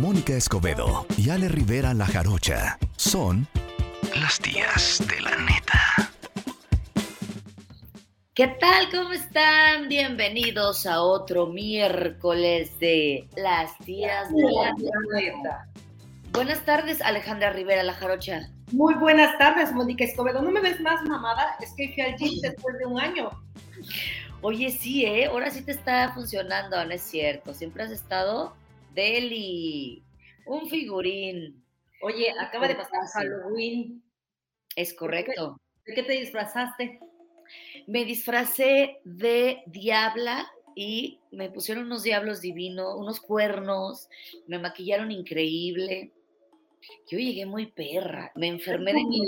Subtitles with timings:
[0.00, 3.48] Mónica Escobedo y Ale Rivera La Jarocha son
[4.14, 6.12] las tías de la neta.
[8.32, 8.90] ¿Qué tal?
[8.92, 9.88] ¿Cómo están?
[9.88, 14.72] Bienvenidos a otro miércoles de las tías de la
[15.14, 15.66] neta.
[16.30, 18.48] Buenas tardes, Alejandra Rivera La Jarocha.
[18.70, 20.40] Muy buenas tardes, Mónica Escobedo.
[20.42, 21.56] ¿No me ves más mamada?
[21.60, 23.30] Es que fui al gym después de un año.
[24.42, 25.26] Oye, sí, ¿eh?
[25.26, 27.52] Ahora sí te está funcionando, no es cierto.
[27.52, 28.54] Siempre has estado
[28.94, 30.02] Deli,
[30.46, 31.62] un figurín.
[32.02, 34.02] Oye, acaba de pasar Halloween.
[34.76, 35.56] Es correcto.
[35.86, 37.00] ¿De qué te disfrazaste?
[37.86, 44.08] Me disfracé de diabla y me pusieron unos diablos divinos, unos cuernos,
[44.46, 46.12] me maquillaron increíble.
[47.10, 49.20] Yo llegué muy perra, me enfermé de mi...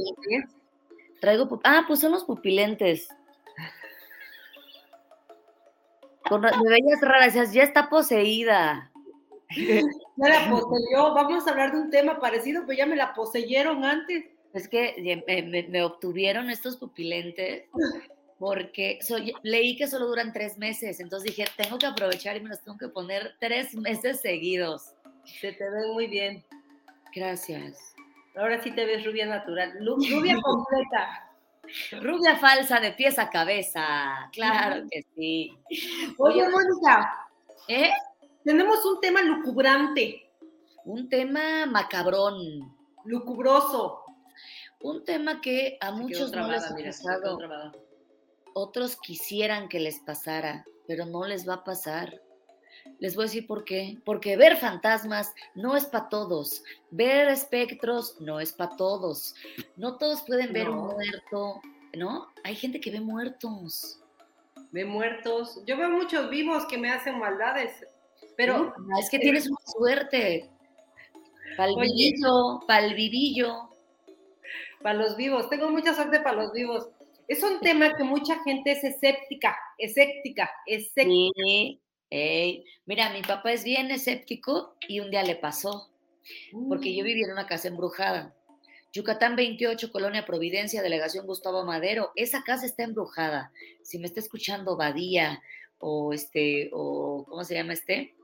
[1.20, 1.60] Traigo...
[1.64, 3.08] Ah, pues son los pupilentes.
[6.28, 8.89] Con, me veías rara, decías, ya está poseída.
[10.16, 11.14] Ya la poseyó.
[11.14, 14.26] Vamos a hablar de un tema parecido, pero ya me la poseyeron antes.
[14.52, 15.24] Es que
[15.68, 17.64] me, obtuvieron estos pupilentes
[18.38, 18.98] porque
[19.42, 22.78] leí que solo duran tres meses, entonces dije, tengo que aprovechar y me los tengo
[22.78, 24.94] que poner tres meses seguidos.
[25.40, 26.42] Se te ve muy bien.
[27.14, 27.94] Gracias.
[28.34, 31.30] Ahora sí te ves rubia natural, rubia completa.
[32.00, 35.56] Rubia falsa de pies a cabeza, claro que sí.
[36.18, 37.28] Oye, Mónica.
[37.68, 37.90] ¿Eh?
[38.44, 40.30] Tenemos un tema lucubrante.
[40.84, 42.74] Un tema macabrón.
[43.04, 44.02] Lucubroso.
[44.80, 47.38] Un tema que a muchos no les ha pasado.
[48.54, 52.20] Otros quisieran que les pasara, pero no les va a pasar.
[52.98, 53.98] Les voy a decir por qué.
[54.04, 56.62] Porque ver fantasmas no es para todos.
[56.90, 59.34] Ver espectros no es para todos.
[59.76, 61.60] No todos pueden ver un muerto,
[61.94, 62.28] ¿no?
[62.44, 64.00] Hay gente que ve muertos.
[64.72, 65.62] Ve muertos.
[65.66, 67.86] Yo veo muchos vivos que me hacen maldades.
[68.36, 70.50] Pero es que tienes una suerte.
[71.56, 73.68] Palvivillo, palvivillo.
[74.82, 76.88] Para los vivos, tengo mucha suerte para los vivos.
[77.28, 81.32] Es un tema que mucha gente es escéptica, escéptica, escéptica.
[81.32, 81.80] Sí.
[82.86, 85.90] Mira, mi papá es bien escéptico y un día le pasó,
[86.68, 87.06] porque yo mm.
[87.06, 88.34] vivía en una casa embrujada.
[88.92, 92.10] Yucatán 28, Colonia Providencia, Delegación Gustavo Madero.
[92.16, 93.52] Esa casa está embrujada.
[93.82, 95.40] Si me está escuchando Badía
[95.78, 98.16] o este, o ¿cómo se llama este?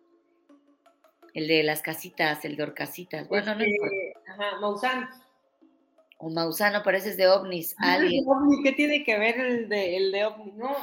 [1.37, 3.29] El de las casitas, el de Orcasitas.
[3.29, 3.95] Bueno, no importa.
[4.27, 5.11] Ajá, Maussan.
[6.17, 7.77] O Mausano, pareces de ovnis.
[7.77, 8.25] alguien.
[8.65, 10.55] ¿Qué tiene que ver el de, el de ovnis?
[10.55, 10.75] No.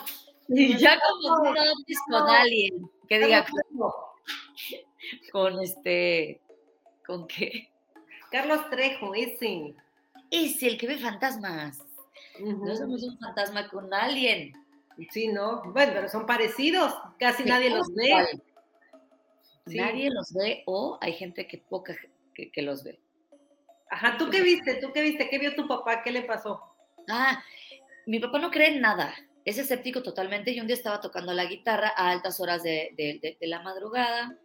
[0.49, 2.87] Y ya como un ovnis con alguien.
[3.09, 3.43] Que diga
[5.31, 6.39] con, este.
[7.03, 7.71] ¿Con qué?
[8.29, 9.73] Carlos Trejo, ese.
[10.29, 11.83] Ese, el que ve fantasmas.
[12.39, 14.53] No somos un fantasma con alguien.
[15.09, 15.63] Sí, ¿no?
[15.63, 16.93] Bueno, pero son parecidos.
[17.17, 18.13] Casi nadie los ve.
[19.65, 21.95] Nadie los ve o hay gente que poca
[22.33, 22.99] que, los ve.
[23.89, 24.75] Ajá, ¿tú qué viste?
[24.75, 25.29] ¿Tú qué viste?
[25.29, 26.01] ¿Qué vio tu papá?
[26.03, 26.61] ¿Qué le pasó?
[27.07, 27.43] Ah,
[28.05, 29.13] mi papá no cree en nada.
[29.45, 33.37] Es escéptico totalmente y un día estaba tocando la guitarra a altas horas de, de,
[33.47, 34.37] la madrugada.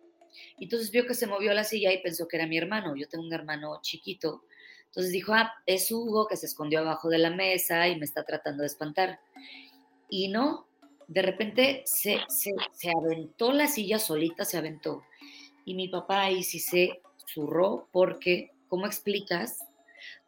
[0.58, 2.94] Entonces vio que se movió la silla y pensó que era mi hermano.
[2.94, 4.44] Yo tengo un hermano chiquito.
[4.86, 8.24] Entonces dijo, ah, es Hugo que se escondió abajo de la mesa y me está
[8.24, 9.20] tratando de espantar.
[10.08, 10.67] Y no,
[11.08, 15.02] de repente se, se, aventó la silla solita, se aventó.
[15.64, 19.58] Y mi papá ahí sí se zurró porque, ¿cómo explicas?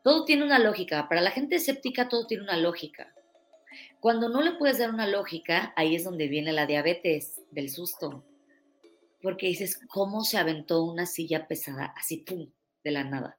[0.03, 1.09] Todo tiene una lógica.
[1.09, 3.15] Para la gente escéptica todo tiene una lógica.
[4.00, 8.25] Cuando no le puedes dar una lógica, ahí es donde viene la diabetes del susto.
[9.23, 12.50] Porque dices, ¿cómo se aventó una silla pesada así, pum,
[12.83, 13.38] de la nada?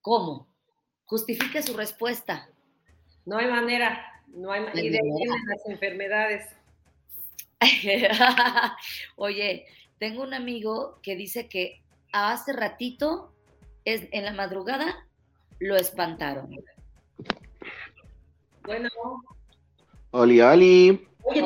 [0.00, 0.50] ¿Cómo?
[1.10, 2.48] justifique su respuesta.
[3.26, 5.16] No hay manera, no hay, No y de ahí manera.
[5.16, 6.46] vienen las enfermedades.
[9.16, 9.66] Oye,
[9.98, 13.32] tengo un amigo que dice que hace ratito,
[13.84, 15.06] es, en la madrugada,
[15.58, 16.50] lo espantaron.
[18.64, 18.88] Bueno,
[20.12, 21.06] Oli, oli.
[21.22, 21.42] oye,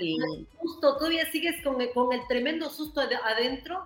[0.00, 3.84] y- susto, todavía sigues con el, con el tremendo susto ade- adentro.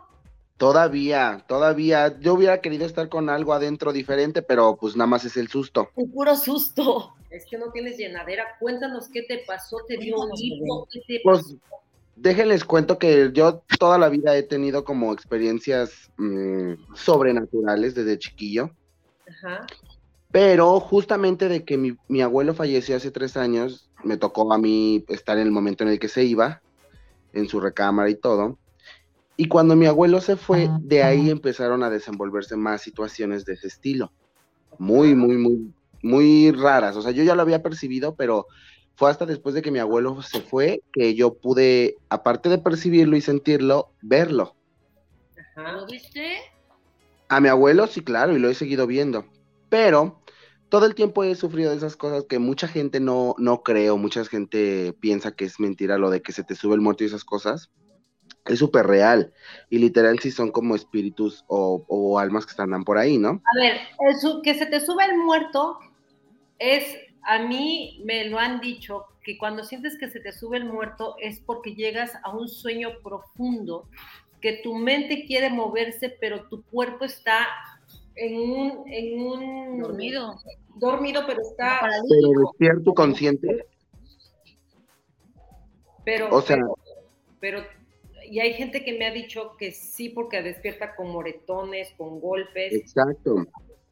[0.57, 2.19] Todavía, todavía.
[2.21, 5.91] Yo hubiera querido estar con algo adentro diferente, pero pues nada más es el susto.
[5.95, 7.15] un puro susto.
[7.31, 8.45] Es que no tienes llenadera.
[8.59, 11.43] Cuéntanos qué te pasó, te dio un hipo, qué te pasó.
[11.43, 11.57] Pues
[12.17, 18.71] déjenles cuento que yo toda la vida he tenido como experiencias mm, sobrenaturales desde chiquillo.
[19.29, 19.67] Ajá.
[20.33, 25.05] Pero justamente de que mi, mi abuelo falleció hace tres años, me tocó a mí
[25.09, 26.63] estar en el momento en el que se iba,
[27.33, 28.59] en su recámara y todo.
[29.37, 33.69] Y cuando mi abuelo se fue, de ahí empezaron a desenvolverse más situaciones de ese
[33.69, 34.13] estilo.
[34.79, 36.97] Muy, muy, muy, muy raras.
[36.97, 38.47] O sea, yo ya lo había percibido, pero
[39.01, 43.17] fue hasta después de que mi abuelo se fue que yo pude, aparte de percibirlo
[43.17, 44.55] y sentirlo, verlo.
[45.57, 45.73] Ajá.
[45.73, 46.39] ¿Lo viste?
[47.29, 49.25] A mi abuelo, sí, claro, y lo he seguido viendo.
[49.71, 50.21] Pero
[50.69, 53.97] todo el tiempo he sufrido de esas cosas que mucha gente no, no cree o
[53.97, 57.09] mucha gente piensa que es mentira lo de que se te sube el muerto y
[57.09, 57.71] esas cosas.
[58.47, 59.33] Es súper real.
[59.69, 63.29] Y literal sí son como espíritus o, o almas que andan por ahí, ¿no?
[63.31, 65.79] A ver, el que se te sube el muerto
[66.61, 70.65] es, a mí me lo han dicho, que cuando sientes que se te sube el
[70.65, 73.89] muerto es porque llegas a un sueño profundo,
[74.41, 77.47] que tu mente quiere moverse, pero tu cuerpo está
[78.15, 78.85] en un...
[78.87, 80.37] En un Dormido.
[80.77, 81.81] Dormido, pero está...
[82.09, 83.67] Pero despierto consciente.
[86.05, 86.57] Pero, O sea-
[87.41, 87.81] pero, pero-
[88.31, 92.73] y hay gente que me ha dicho que sí, porque despierta con moretones, con golpes.
[92.73, 93.45] Exacto.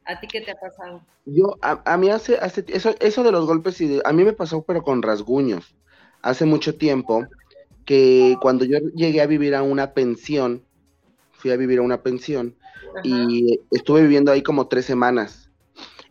[0.09, 1.01] ¿A ti qué te ha pasado?
[1.25, 4.23] Yo, a, a mí hace, hace eso, eso de los golpes, y de- a mí
[4.23, 5.75] me pasó, pero con rasguños.
[6.23, 7.27] Hace mucho tiempo
[7.85, 10.63] que cuando yo llegué a vivir a una pensión,
[11.33, 12.55] fui a vivir a una pensión,
[12.95, 13.01] Ajá.
[13.03, 15.51] y estuve viviendo ahí como tres semanas.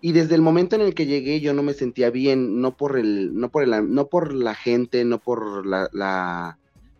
[0.00, 2.96] Y desde el momento en el que llegué yo no me sentía bien, no por
[2.96, 6.56] el, no por el, no por la gente, no por la, la-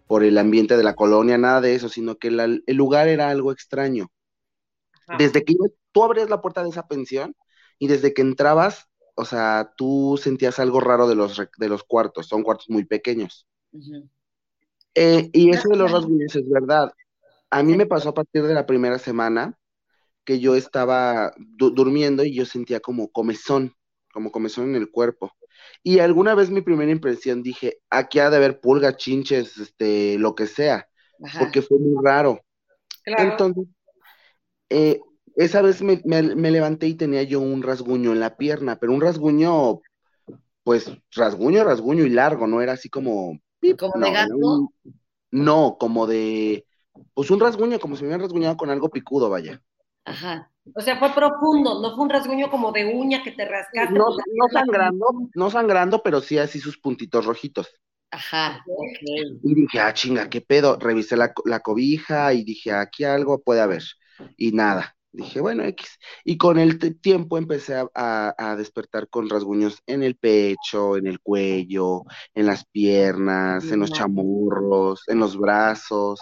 [0.09, 3.31] por el ambiente de la colonia, nada de eso, sino que la- el lugar era
[3.31, 4.09] algo extraño.
[5.07, 5.17] Ajá.
[5.19, 7.35] Desde que yo- tú abrías la puerta de esa pensión
[7.79, 12.27] y desde que entrabas, o sea, tú sentías algo raro de los, de los cuartos,
[12.29, 13.47] son cuartos muy pequeños.
[14.95, 16.93] Eh, y eso de los rasguños es verdad.
[17.51, 19.59] A mí me pasó a partir de la primera semana
[20.25, 23.75] que yo estaba du- durmiendo y yo sentía como comezón,
[24.13, 25.33] como comezón en el cuerpo.
[25.83, 30.35] Y alguna vez mi primera impresión dije, aquí ha de haber pulgas, chinches, este, lo
[30.35, 30.89] que sea,
[31.23, 31.41] Ajá.
[31.41, 32.41] porque fue muy raro.
[33.05, 33.33] Claro.
[33.33, 33.67] Entonces,
[34.71, 35.01] eh,
[35.39, 38.93] esa vez me, me- me levanté y tenía yo un rasguño en la pierna, pero
[38.93, 39.81] un rasguño,
[40.65, 43.39] pues rasguño, rasguño y largo, no era así como...
[43.79, 44.35] ¿Como no, de gato?
[44.37, 44.71] un-
[45.33, 46.67] no, como de...
[47.15, 49.63] Pues un rasguño, como si me hubieran rasguñado con algo picudo, vaya.
[50.05, 50.51] Ajá.
[50.75, 53.95] O sea, fue profundo, no fue un rasguño como de uña que te rascaste.
[53.95, 57.69] No, no sangrando, no sangrando, pero sí así sus puntitos rojitos.
[58.11, 58.65] Ajá.
[58.67, 59.41] Ok.
[59.43, 60.79] Y dije, ah, chinga, qué pedo.
[60.79, 63.83] Revisé la, la cobija y dije, aquí algo puede haber.
[64.37, 64.97] Y nada.
[65.13, 65.99] Dije, bueno, X.
[66.25, 71.07] Y con el tiempo empecé a, a- a despertar con rasguños en el pecho, en
[71.07, 72.03] el cuello,
[72.35, 73.97] en las piernas, en los No.
[73.97, 76.21] chamorros, en los brazos.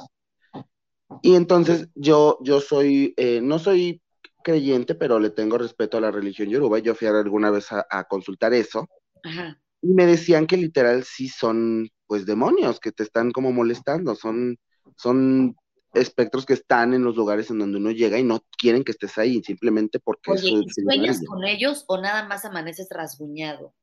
[1.23, 4.03] Y entonces yo, yo soy, eh, no soy
[4.45, 6.79] creyente, pero le tengo respeto a la religión yoruba.
[6.79, 8.89] Yo fui alguna vez a- a consultar eso.
[9.25, 9.59] Ajá.
[9.83, 14.59] Y me decían que literal sí son, pues, demonios que te están como molestando, son,
[14.97, 15.57] son
[15.97, 19.19] espectros que están en los lugares en donde uno llega y no quieren que estés
[19.19, 23.75] ahí, simplemente porque es Oye, ¿y su sueñas con ellos o nada más amaneces rasguñado?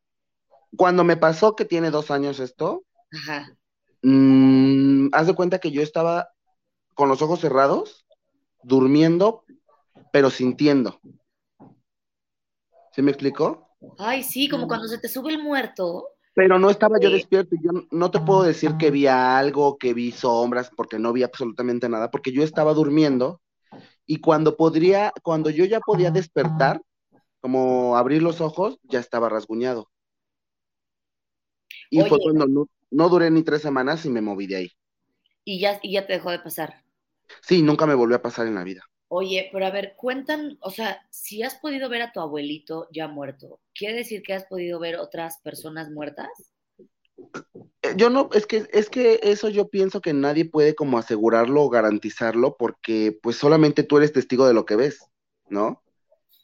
[0.76, 3.56] Cuando me pasó que tiene dos años esto, Ajá.
[4.02, 6.30] mm, haz de cuenta que yo estaba
[6.94, 8.06] con los ojos cerrados,
[8.64, 9.44] durmiendo,
[10.12, 11.00] pero sintiendo.
[12.94, 13.70] ¿Sí me explicó?
[13.98, 16.13] Ay, sí, como cuando se te sube el muerto.
[16.36, 17.56] Pero no estaba yo despierto.
[17.62, 21.88] Yo no te puedo decir que vi algo, que vi sombras, porque no vi absolutamente
[21.90, 23.42] nada, porque yo estaba durmiendo
[24.06, 26.82] y cuando podría, cuando yo ya podía despertar,
[27.40, 29.90] como abrir los ojos, ya estaba rasguñado.
[31.90, 34.72] Y fue cuando no, no duré ni tres semanas y me moví de ahí.
[35.46, 36.84] Y ya, y ya te dejó de pasar.
[37.42, 38.82] Sí, nunca me volvió a pasar en la vida.
[39.16, 43.08] Oye, pero a ver, cuentan, o sea, si has podido ver a tu abuelito ya
[43.08, 46.30] muerto, ¿quiere decir que has podido ver otras personas muertas?
[47.84, 51.62] Eh, Yo no, es que, es que eso yo pienso que nadie puede como asegurarlo
[51.62, 55.06] o garantizarlo porque pues solamente tú eres testigo de lo que ves,
[55.48, 55.84] ¿no?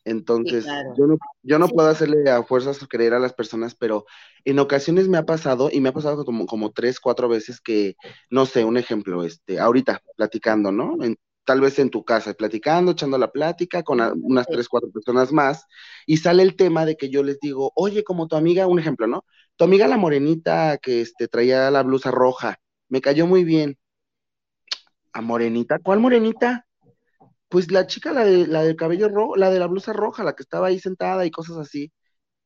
[0.06, 0.96] Entonces, claro.
[0.98, 1.74] yo no, yo no Sí.
[1.74, 4.06] puedo hacerle a fuerzas creer a las personas, pero
[4.46, 7.96] en ocasiones me ha pasado, y me ha pasado como, como tres, cuatro veces que,
[8.30, 11.04] no sé, un ejemplo, este, ahorita platicando, ¿no?
[11.04, 11.18] En-
[11.50, 14.54] tal vez en tu casa, platicando, echando la plática con a- unas Sí.
[14.54, 15.66] tres, cuatro personas más,
[16.06, 19.08] y sale el tema de que yo les digo, oye, como tu amiga, un ejemplo,
[19.08, 19.26] ¿no?
[19.58, 23.78] Tu amiga la morenita que este, traía la blusa roja, me cayó muy bien.
[25.14, 25.80] ¿A morenita?
[25.80, 26.66] ¿Cuál morenita?
[27.50, 30.34] Pues la chica, la, de, la del cabello rojo, la de la blusa roja, la
[30.36, 31.92] que estaba ahí sentada y cosas así.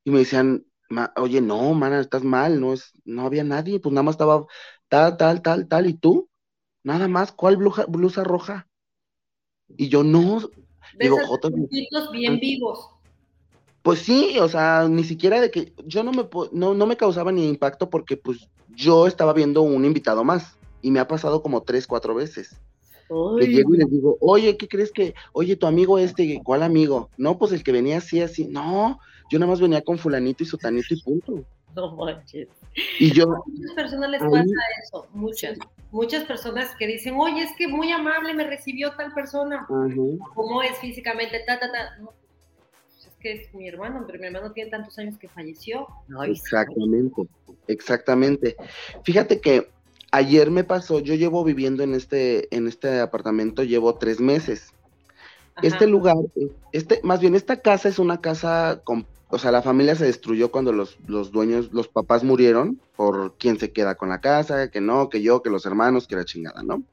[0.05, 3.93] Y me decían, "Ma- oye, no, mana, estás mal, no es, no había nadie, pues
[3.93, 4.45] nada más estaba
[4.89, 6.29] tal, tal, tal, tal, y tú,
[6.83, 8.67] nada más, ¿cuál blusa, blusa roja?
[9.77, 10.51] Y yo, no, Ves
[11.00, 12.89] digo, a Joto, tus puntitos bien vivos.
[13.82, 17.32] pues sí, o sea, ni siquiera de que yo no me, no, no me causaba
[17.32, 21.63] ni impacto porque pues yo estaba viendo un invitado más y me ha pasado como
[21.63, 22.60] tres, cuatro veces.
[23.38, 27.10] Le llego y les digo, oye, ¿qué crees que, oye, tu amigo este, ¿cuál amigo?
[27.17, 28.46] No, pues el que venía así, así.
[28.46, 31.46] No, yo nada más venía con fulanito y sutanito y punto.
[31.75, 32.48] No manches.
[33.00, 34.53] Y yo, A muchas personas les Ahí- pasa
[34.84, 35.58] eso, muchas.
[35.92, 39.58] Muchas personas que dicen, oye, es que muy amable me recibió tal persona.
[39.70, 39.96] ajá,
[40.34, 41.42] ¿Cómo es físicamente?
[41.46, 41.98] Ta, ta, ta.
[42.00, 45.88] No, pues es que es mi hermano, pero mi hermano tiene tantos años que falleció.
[46.08, 46.32] Sí.
[46.32, 47.22] exactamente,
[47.68, 48.56] exactamente.
[49.03, 49.70] Fíjate que
[50.12, 54.74] ayer me pasó, yo llevo viviendo en este, en este apartamento, llevo tres meses.
[55.55, 55.67] Ajá.
[55.67, 56.15] Este lugar,
[56.72, 60.51] este, más bien esta casa es una casa, con, o sea, la familia se destruyó
[60.51, 64.81] cuando los, los dueños, los papás murieron, por quién se queda con la casa, que
[64.81, 66.83] no, que yo, que los hermanos, que la chingada, ¿no?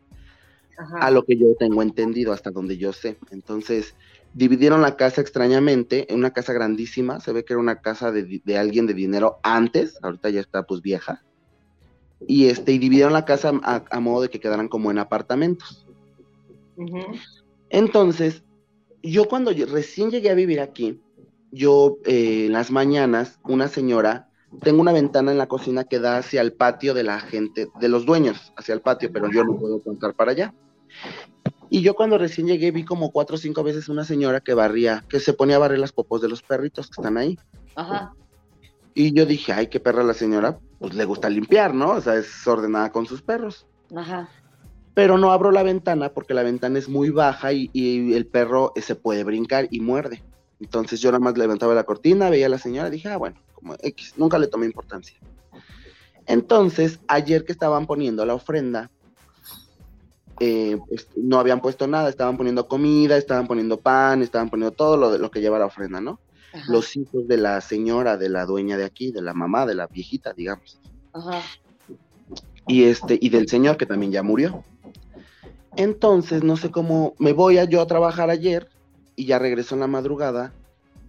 [0.79, 0.99] Ajá.
[0.99, 3.19] A lo que yo tengo entendido, hasta donde yo sé.
[3.31, 3.95] Entonces,
[4.35, 8.43] dividieron la casa extrañamente, en una casa grandísima, se ve que era una casa de,
[8.45, 11.23] de alguien de dinero antes, ahorita ya está pues vieja,
[12.27, 15.87] y este, y dividieron la casa a, a modo de que quedaran como en apartamentos.
[17.71, 18.43] Entonces,
[19.03, 21.01] yo cuando yo recién llegué a vivir aquí,
[21.53, 24.29] yo eh, en las mañanas, una señora,
[24.63, 27.89] tengo una ventana en la cocina que da hacia el patio de la gente, de
[27.89, 30.55] los dueños, hacia el patio, pero yo no puedo contar para allá.
[31.69, 35.05] Y yo cuando recién llegué vi como cuatro o cinco veces una señora que barría,
[35.09, 37.39] que se ponía a barrer las popos de los perritos que están ahí.
[37.77, 38.13] Ajá.
[38.93, 41.93] Y yo dije, ay, qué perra la señora, pues le gusta limpiar, ¿no?
[41.93, 43.69] O sea, es ordenada con sus perros.
[43.95, 44.29] Ajá.
[45.01, 48.75] Pero no abro la ventana porque la ventana es muy baja y, y el perro
[48.77, 50.23] eh, se puede brincar y muerde.
[50.61, 53.41] Entonces yo nada más levantaba la cortina, veía a la señora y dije, ah, bueno,
[53.55, 55.19] como X, nunca le tomé importancia.
[56.27, 58.91] Entonces, ayer que estaban poniendo la ofrenda,
[60.39, 64.99] eh, pues, no habían puesto nada, estaban poniendo comida, estaban poniendo pan, estaban poniendo todo
[65.17, 66.21] lo, que lleva la ofrenda, ¿no?
[66.53, 66.71] Ajá.
[66.71, 69.87] Los hijos de la señora, de la dueña de aquí, de la mamá, de la
[69.87, 70.79] viejita, digamos
[71.15, 71.41] Ajá.
[72.67, 74.63] y este y del señor que también ya murió.
[75.77, 78.69] Entonces, no sé cómo me voy a yo a trabajar ayer
[79.17, 80.53] y ya regreso en la madrugada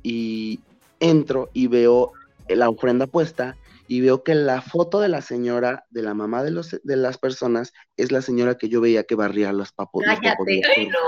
[0.03, 0.59] y
[0.99, 2.11] entro y veo
[2.47, 6.51] la ofrenda puesta y veo que la foto de la señora, de la mamá de,
[6.51, 10.03] los, de las personas, es la señora que yo veía que barría los papos.
[10.05, 10.61] Cállate.
[10.77, 10.99] Ay, no.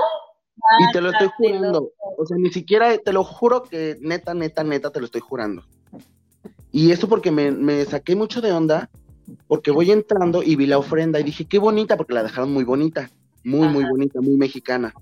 [0.79, 1.91] Y te lo estoy jurando.
[2.17, 5.63] O sea, ni siquiera, te lo juro que neta, neta, neta, te lo estoy jurando.
[6.71, 8.89] Y eso porque me, me saqué mucho de onda,
[9.47, 12.63] porque voy entrando y vi la ofrenda y dije, qué bonita, porque la dejaron muy
[12.63, 13.09] bonita,
[13.43, 14.93] muy, muy bonita, muy mexicana.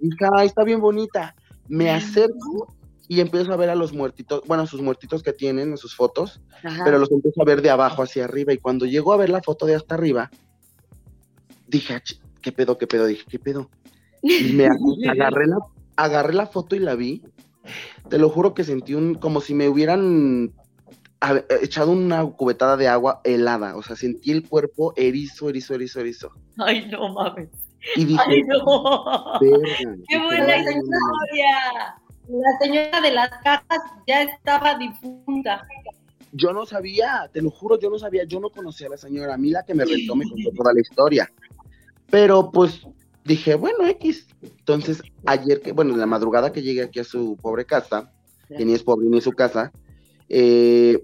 [0.00, 1.34] Y dije, ay, está bien bonita.
[1.68, 2.74] Me acerco
[3.08, 6.40] y empiezo a ver a los muertitos, bueno, sus muertitos que tienen en sus fotos,
[6.64, 6.84] Ajá.
[6.84, 8.52] pero los empiezo a ver de abajo hacia arriba.
[8.52, 10.30] Y cuando llego a ver la foto de hasta arriba,
[11.68, 12.02] dije, "Ah,
[12.42, 13.06] ¿qué pedo, qué pedo?
[13.06, 13.70] Dije, ¿qué pedo?
[14.22, 15.58] Y me ag- agarré la,
[15.96, 17.22] agarré la foto y la vi.
[18.08, 20.52] Te lo juro que sentí un, como si me hubieran
[21.20, 23.76] a- echado una cubetada de agua helada.
[23.76, 26.30] O sea, sentí el cuerpo erizo, erizo, erizo, erizo.
[26.58, 27.48] Ay, no mames.
[27.96, 29.38] Y dije, Ay, no.
[29.40, 29.96] "Verga".
[30.08, 31.96] Qué buena historia.
[32.28, 35.62] La señora de las cajas ya estaba difunta.
[36.32, 39.34] Yo no sabía, te lo juro, yo no sabía, yo no conocía a la señora.
[39.34, 41.30] A mí la que me rentó me contó toda la historia.
[42.10, 42.86] Pero pues
[43.24, 44.26] dije, bueno, X.
[44.42, 48.12] Entonces, ayer que, bueno, en la madrugada que llegué aquí a su pobre casa,
[48.48, 49.72] que ni es pobre ni su casa,
[50.28, 51.02] eh,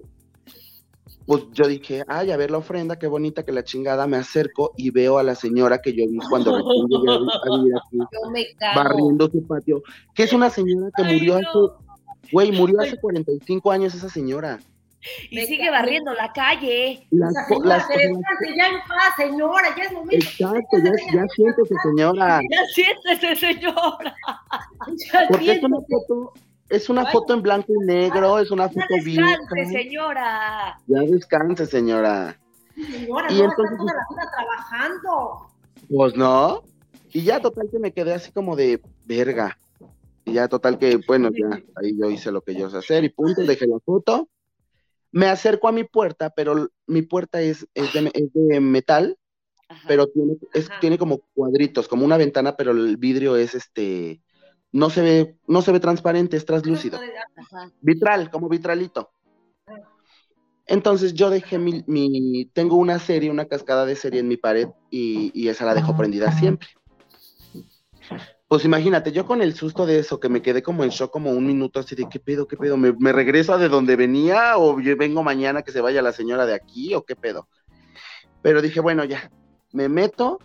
[1.25, 4.73] pues yo dije, ay, a ver la ofrenda, qué bonita que la chingada, me acerco
[4.77, 7.97] y veo a la señora que yo vi cuando recién llegué a, vivir aquí,
[8.31, 9.81] me barriendo su patio,
[10.13, 11.47] que es una señora que Ay, murió no.
[11.49, 14.59] hace, güey, murió hace 45 años esa señora.
[15.29, 17.05] Y sigue barriendo la calle.
[17.11, 18.65] Las, La fo- señora, las- se descanse ya
[19.17, 20.15] señora, ya es momento.
[20.15, 22.39] exacto, ya, ya siéntese, señora.
[22.49, 24.15] Ya siéntese, señora.
[25.11, 26.05] Ya Porque es una siéntese.
[26.07, 26.33] foto,
[26.75, 29.27] es una foto en blanco y negro, es una Ya foto vieja.
[29.27, 30.79] descanse, señora.
[30.87, 32.39] Ya descanse, señora.
[32.75, 35.47] Señora, Y no entonces- toda la vida trabajando.
[35.89, 36.63] Pues no.
[37.13, 39.57] Y ya total que me quedé así como de verga.
[40.25, 43.09] Y ya total que, bueno, ya ahí yo hice lo que yo sé hacer y
[43.09, 44.29] punto, dejé la foto.
[45.11, 49.15] Me acerco a mi puerta, pero mi puerta es, es, de, es de metal,
[49.69, 49.81] Ajá.
[49.87, 54.22] pero tiene, es- tiene como cuadritos, como una ventana, pero el vidrio es este,
[54.73, 56.99] no se ve, no se ve transparente, es translúcido.
[57.37, 57.71] Ajá.
[57.79, 59.11] Vitral, como vitralito.
[60.65, 64.67] Entonces yo dejé mi, mi- tengo una serie, una cascada de serie en mi pared
[64.89, 66.67] y, y esa la dejo prendida siempre.
[68.47, 71.31] Pues imagínate, yo con el susto de eso, que me quedé como en shock como
[71.31, 74.57] un minuto así de qué pedo, qué pedo, ¿me, me regreso a de donde venía
[74.57, 77.47] o yo vengo mañana que se vaya la señora de aquí o qué pedo?
[78.41, 79.31] Pero dije, bueno, ya,
[79.71, 80.39] me meto,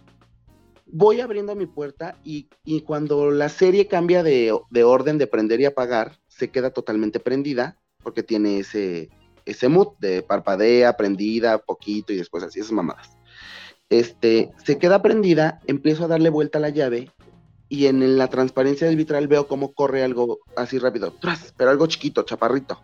[0.90, 5.60] voy abriendo mi puerta y, y cuando la serie cambia de, de orden de prender
[5.60, 9.10] y apagar, se queda totalmente prendida porque tiene ese,
[9.44, 13.16] ese mood de parpadea, prendida, poquito y después así, esas mamadas.
[13.90, 17.10] Este, se queda prendida, empiezo a darle vuelta a la llave
[17.68, 21.54] y en la transparencia del vitral veo cómo corre algo así rápido, ¡tras!
[21.56, 22.80] pero algo chiquito, chaparrito.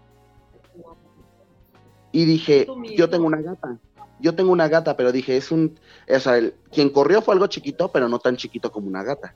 [2.12, 3.78] Y dije, yo tengo una gata,
[4.24, 5.78] yo tengo una gata, pero dije, es un,
[6.08, 9.34] o sea, el- quien corrió fue algo chiquito, pero no tan chiquito como una gata.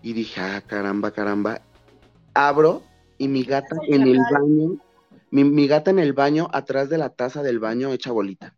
[0.00, 1.60] Y dije, ah, caramba, caramba.
[2.32, 2.82] Abro
[3.18, 4.78] y mi gata en el baño,
[5.30, 8.56] mi, mi gata en el baño, atrás de la taza del baño, hecha bolita.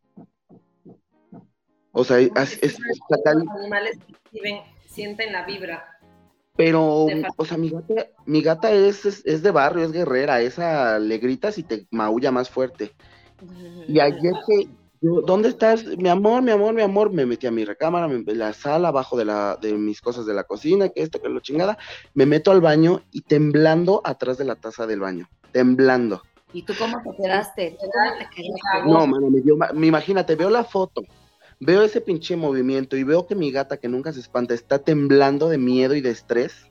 [1.91, 2.31] O sea, es,
[2.63, 2.79] es-
[3.09, 3.99] Los animales
[4.31, 5.99] viven, sienten la vibra.
[6.57, 7.07] pero,
[7.37, 11.19] o sea, mi gata, mi gata es, es, es de barrio, es guerrera, esa le
[11.19, 12.93] gritas y te maulla más fuerte.
[13.89, 14.69] Y ayer que,
[15.01, 15.85] yo, ¿dónde estás?
[15.99, 19.17] Mi amor, mi amor, mi amor, me metí a mi recámara, me, la sala, abajo
[19.17, 21.77] de, la, de mis cosas de la cocina, que esto, que lo chingada,
[22.15, 26.23] me meto al baño y temblando atrás de la taza del baño, temblando.
[26.55, 27.77] ¿Y tú cómo te quedaste?
[28.87, 31.03] No, mano, me dio, me imagínate, veo la foto,
[31.61, 35.49] veo ese pinche movimiento y veo que mi gata, que nunca se espanta, está temblando
[35.49, 36.71] de miedo y de estrés.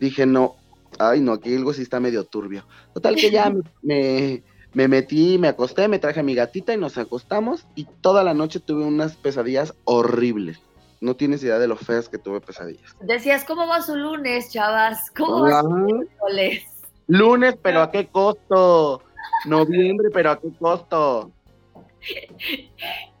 [0.00, 0.56] Dije, no,
[0.98, 2.66] ay, no, aquí algo sí está medio turbio.
[2.92, 4.42] Total que ya me, me,
[4.74, 8.34] me metí, me acosté, me traje a mi gatita y nos acostamos y toda la
[8.34, 10.60] noche tuve unas pesadillas horribles.
[11.00, 12.96] No tienes idea de lo feas que tuve pesadillas.
[13.00, 15.10] Decías, ¿cómo va su lunes, chavas?
[15.16, 16.64] ¿Cómo va su miércoles?
[17.06, 19.02] Lunes, pero ¿a qué costo?
[19.46, 21.30] Noviembre, pero ¿a qué costo?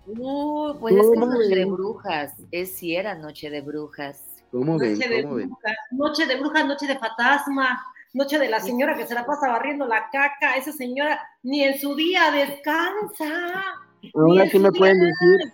[0.06, 2.32] Uh, pues es que es ¿Cómo noche de brujas.
[2.50, 4.24] Es si era noche de brujas.
[4.50, 4.94] ¿Cómo ven?
[4.94, 7.80] Noche de brujas, noche de brujas, noche de fantasma,
[8.18, 10.56] noche de la señora que se la pasa barriendo la caca.
[10.56, 13.64] Esa señora ni en su día descansa.
[14.14, 15.52] Ahora sí me pueden decir,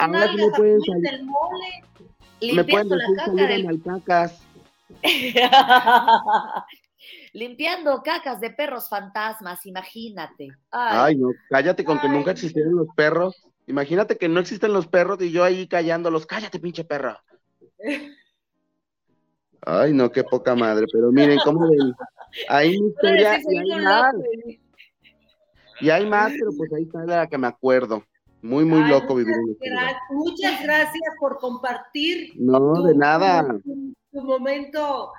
[0.00, 3.66] ahora sí me pueden salir- me pueden decir salir del...
[7.32, 10.48] Limpiando cacas de perros fantasmas, imagínate.
[10.70, 13.36] Ay, Ay, no, cállate con que nunca existieron los perros.
[13.66, 16.26] Imagínate que no existen los perros y yo ahí callándolos.
[16.26, 17.18] Cállate, pinche perro.
[19.66, 20.86] Ay, no, qué poca madre.
[20.92, 21.92] Pero miren, ¿cómo ven?
[22.48, 24.12] Hay historia y "Soy hay más.
[24.14, 24.24] loco".
[25.80, 28.02] Y hay más, pero pues ahí está la que me acuerdo.
[28.42, 29.92] Muy, muy Ay, loco vivir en este lugar.
[29.92, 33.46] gra- Muchas gracias por compartir No, tu- de nada.
[33.64, 35.12] tu, tu momento.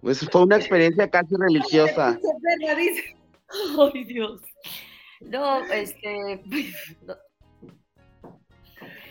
[0.00, 2.18] Pues fue una experiencia casi religiosa.
[3.78, 4.40] Ay, Dios.
[5.20, 6.42] No, este.
[7.06, 7.14] no,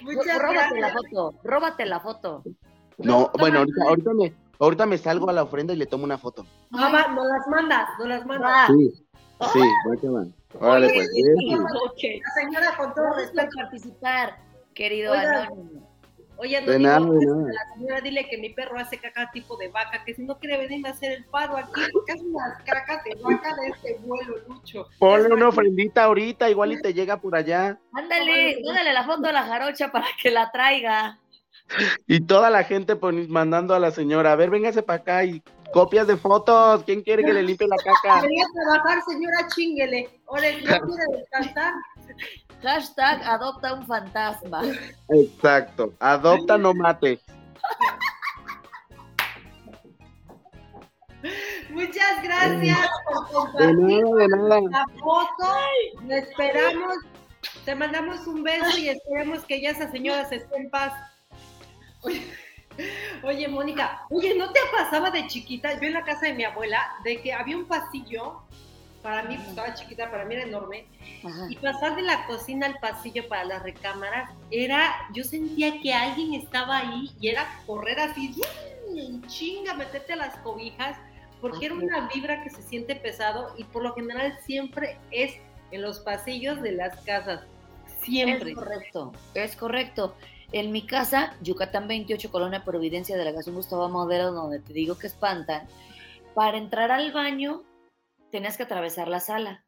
[0.02, 0.94] Muchas róbate la gracias.
[1.12, 2.44] foto, róbate la foto.
[3.00, 6.04] No, Toma, bueno, ahorita, ahorita me, ahorita me salgo a la ofrenda y le tomo
[6.04, 6.46] una foto.
[6.74, 8.52] Ah, va, nos las mandas, nos las mandas.
[8.54, 9.06] Ah, Sí,
[9.54, 9.60] sí,
[9.90, 10.26] va que va.
[10.60, 11.10] Órale, Oye, pues.
[11.14, 11.24] sí,
[11.98, 12.22] sí.
[12.26, 13.50] La señora, con todo respeto.
[13.56, 14.38] participar,
[14.74, 15.88] querido Oiga, anónimo.
[16.42, 17.48] Oye, De no nada, digo, de pues, nada.
[17.54, 20.58] la señora dile que mi perro hace caca tipo de vaca, que si no quiere
[20.58, 24.36] venirme a hacer el paro aquí, porque hace unas cacas de vaca de este vuelo,
[24.48, 24.88] Lucho.
[25.00, 27.78] Ponle Es una ofrendita ahorita, igual y te llega por allá.
[27.94, 31.20] Ándale, mándale la foto a la jarocha para que la traiga.
[32.08, 35.42] Y toda la gente poni- mandando a la señora, a ver, véngase para acá y
[35.74, 36.84] copias de fotos.
[36.84, 38.22] ¿Quién quiere que le limpie la caca?
[38.22, 40.10] Quería trabajar, señora, chinguele.
[40.28, 41.74] Ahora no quiere descansar.
[42.62, 44.62] Hashtag adopta un fantasma.
[45.10, 45.94] Exacto.
[46.00, 47.20] Adopta, no mate.
[51.70, 54.62] Muchas gracias por De compartir nada, de nada.
[54.72, 55.54] la foto.
[56.08, 56.96] Le esperamos.
[57.66, 60.94] Te mandamos un beso y esperemos que ya esa señora se esté en paz.
[62.02, 62.22] Oye,
[63.24, 65.80] oye, Mónica, oye, ¿no te pasaba de chiquita?
[65.80, 68.42] Yo en la casa de mi abuela, de que había un pasillo,
[69.02, 70.86] para mí, pues, estaba chiquita, para mí era enorme,
[71.24, 71.48] Ajá.
[71.50, 76.34] y pasar de la cocina al pasillo para las recámaras, era, yo sentía que alguien
[76.34, 78.36] estaba ahí y era correr así,
[78.96, 80.98] en chinga, meterte a las cobijas,
[81.40, 81.84] porque era Ajá.
[81.84, 85.36] una vibra que se siente pesado y por lo general siempre es
[85.72, 87.42] en los pasillos de las casas.
[88.02, 88.52] Siempre.
[88.52, 90.16] Es correcto, es correcto.
[90.52, 95.68] En mi casa, Yucatán 28, Colonia Providencia, Delegación Gustavo Madero, donde te digo que espantan,
[96.34, 97.64] para entrar al baño
[98.32, 99.64] tenías que atravesar la sala.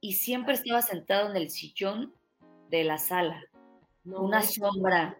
[0.00, 2.14] Y siempre estaba sentado en el sillón
[2.70, 3.42] de la sala,
[4.04, 5.16] No, una sombra.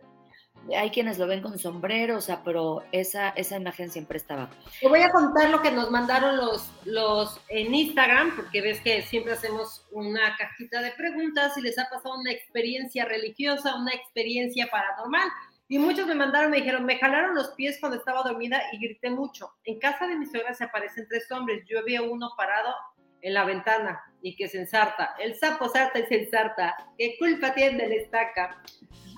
[0.77, 4.51] Hay quienes lo ven con sombrero, o sea, pero esa, esa imagen siempre estaba.
[4.81, 9.03] Te voy a contar lo que nos mandaron los, los en Instagram, porque ves que
[9.03, 14.69] siempre hacemos una cajita de preguntas y les ha pasado una experiencia religiosa, una experiencia
[14.71, 15.29] paranormal.
[15.71, 19.11] Y muchos me mandaron, me dijeron, me jalaron los pies cuando estaba dormida y grité
[19.11, 19.53] mucho.
[19.65, 21.65] En casa de mi suegra se aparecen tres hombres.
[21.67, 22.75] Yo vi uno parado
[23.23, 25.15] en la ventana y que se ensarta.
[25.19, 26.77] El sapo sarta y se ensarta.
[26.97, 28.63] ¿Qué culpa tiene el estaca?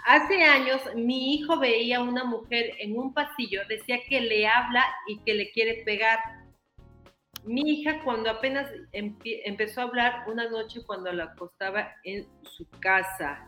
[0.07, 5.19] Hace años mi hijo veía una mujer en un pasillo, decía que le habla y
[5.21, 6.19] que le quiere pegar.
[7.45, 13.47] Mi hija cuando apenas empezó a hablar una noche cuando la acostaba en su casa.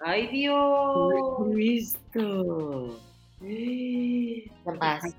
[0.00, 1.54] ¡Ay Dios!
[1.54, 3.00] visto!
[3.40, 5.16] Me ¿Qué más?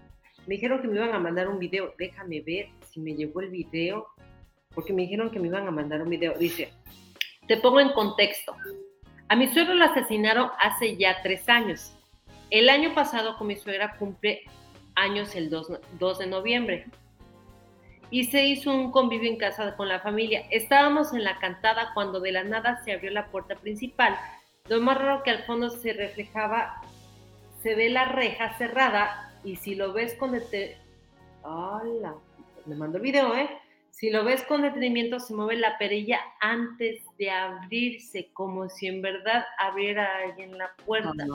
[0.48, 1.94] dijeron que me iban a mandar un video.
[1.98, 4.08] Déjame ver si me llegó el video.
[4.78, 6.38] Porque me dijeron que me iban a mandar un video.
[6.38, 6.72] Dice,
[7.48, 8.56] te pongo en contexto.
[9.28, 11.96] A mi suegro lo asesinaron hace ya tres años.
[12.52, 14.44] El año pasado con mi suegra cumple
[14.94, 16.86] años el 2, 2 de noviembre.
[18.12, 20.46] Y se hizo un convivio en casa con la familia.
[20.52, 24.16] Estábamos en la cantada cuando de la nada se abrió la puerta principal.
[24.70, 26.84] Lo más raro que al fondo se reflejaba,
[27.64, 30.84] se ve la reja cerrada y si lo ves con detenimiento,
[31.44, 32.14] ¡Hala!
[32.68, 33.50] Me mandó el video, ¿eh?
[34.00, 39.02] Si lo ves con detenimiento, se mueve la perilla antes de abrirse, como si en
[39.02, 41.26] verdad abriera alguien la puerta.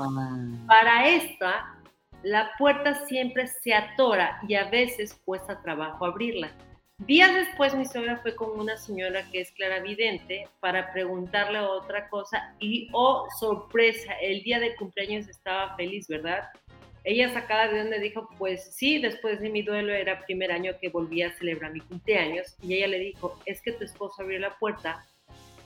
[0.68, 1.74] Para esta,
[2.22, 6.52] la puerta siempre se atora y a veces cuesta trabajo abrirla.
[6.98, 12.54] Días después mi suegra fue con una señora que es claravidente para preguntarle otra cosa
[12.60, 16.44] y, oh, sorpresa, el día de cumpleaños estaba feliz, ¿verdad?
[17.04, 20.88] Ella sacada de donde dijo, pues sí, después de mi duelo era primer año que
[20.88, 24.56] volví a celebrar mi cumpleaños y ella le dijo, es que tu esposo abrió la
[24.58, 25.04] puerta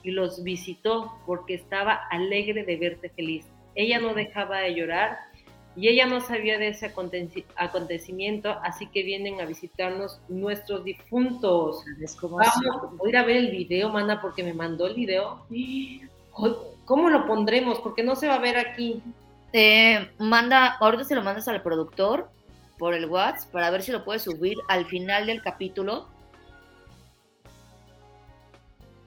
[0.03, 3.47] y los visitó porque estaba alegre de verte feliz.
[3.75, 5.19] Ella no dejaba de llorar
[5.77, 11.85] y ella no sabía de ese aconteci- acontecimiento, así que vienen a visitarnos nuestros difuntos.
[11.85, 14.95] ¿Sabes cómo Vamos, voy a ir a ver el video, mana, porque me mandó el
[14.95, 15.45] video.
[16.87, 17.81] ¿Cómo lo pondremos?
[17.81, 19.03] Porque no se va a ver aquí.
[19.53, 22.31] Eh, manda, ahorita se lo mandas al productor
[22.79, 26.09] por el WhatsApp para ver si lo puede subir al final del capítulo.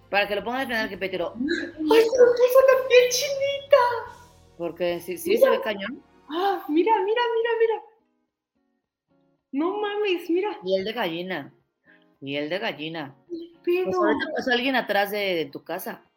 [0.09, 1.33] Para que lo pongan al final del capítulo.
[1.35, 1.41] ¡Ay,
[1.77, 4.17] se me puso la piel chinita!
[4.57, 6.03] Porque si sí, se ve cañón.
[6.29, 7.81] ¡Ah, mira, mira, mira, mira!
[9.51, 10.57] No mames, mira.
[10.63, 11.53] Miel de gallina.
[12.19, 13.15] Miel de gallina.
[13.27, 16.08] Pues Pero, ahorita pasó alguien atrás de, de tu casa.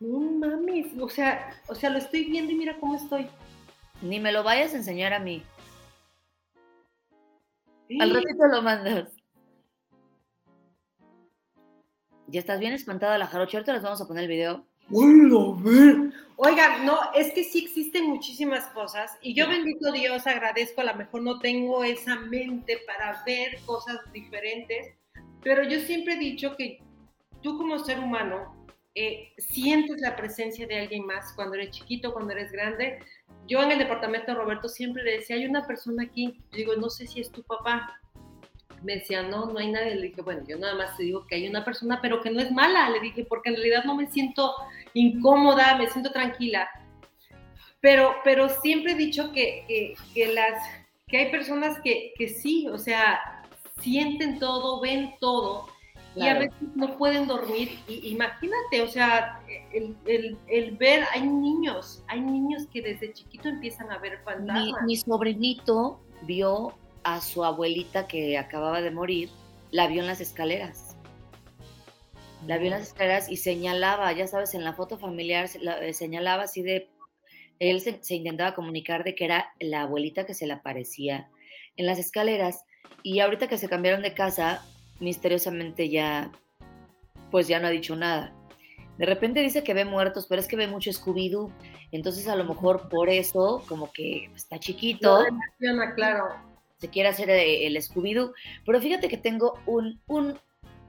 [0.00, 0.86] No mames.
[0.98, 3.26] O sea, o sea, lo estoy viendo y mira cómo estoy.
[4.02, 5.42] Ni me lo vayas a enseñar a mí.
[8.00, 9.12] Al ratito lo mandas.
[12.26, 13.58] Ya estás bien espantada la jarocha.
[13.58, 14.66] Ahorita les vamos a poner el video.
[16.36, 20.94] Oigan, no, es que sí existen muchísimas cosas y yo bendito Dios agradezco, a lo
[20.94, 24.94] mejor no tengo esa mente para ver cosas diferentes,
[25.42, 26.80] pero yo siempre he dicho que
[27.42, 28.55] tú como ser humano
[28.98, 32.98] eh, sientes la presencia de alguien más cuando eres chiquito, cuando eres grande.
[33.46, 36.76] Yo en el departamento de Roberto siempre le decía, hay una persona aquí, Yo digo,
[36.76, 38.00] no sé si es tu papá.
[38.82, 39.96] Me decía, no, no hay nadie.
[39.96, 42.40] Le dije, bueno, yo nada más te digo que hay una persona, pero que no
[42.40, 42.88] es mala.
[42.88, 44.54] Le dije, porque en realidad no me siento
[44.94, 46.66] incómoda, me siento tranquila.
[47.82, 50.54] Pero, pero siempre he dicho que, que, que las,
[51.06, 53.44] que hay personas que, que sí, o sea,
[53.82, 55.68] sienten todo, ven todo,
[56.16, 57.78] y a veces no pueden dormir.
[57.86, 59.40] Y, imagínate, o sea,
[59.72, 64.82] el, el, el ver, hay niños, hay niños que desde chiquito empiezan a ver fantasmas.
[64.84, 66.72] mi sobrinito vio
[67.04, 69.28] a su abuelita que acababa de morir,
[69.70, 70.96] la vio en las escaleras.
[72.46, 75.48] La vio en las escaleras y señalaba, ya sabes, en la foto familiar
[75.82, 76.88] eh, señalaba así de,
[77.58, 81.28] él se, se intentaba comunicar de que era la abuelita que se le aparecía
[81.76, 82.64] en las escaleras
[83.02, 84.64] y ahorita que se cambiaron de casa,
[85.00, 86.30] misteriosamente ya,
[87.30, 88.32] pues ya no ha dicho nada.
[88.98, 91.52] De repente dice que ve muertos, pero es que ve mucho Scooby-Doo,
[91.92, 95.24] entonces a lo mejor por eso, como que está chiquito,
[95.60, 96.24] No claro.
[96.78, 98.32] se quiere hacer eh, el Scooby-Doo.
[98.64, 100.38] Pero fíjate que tengo un, un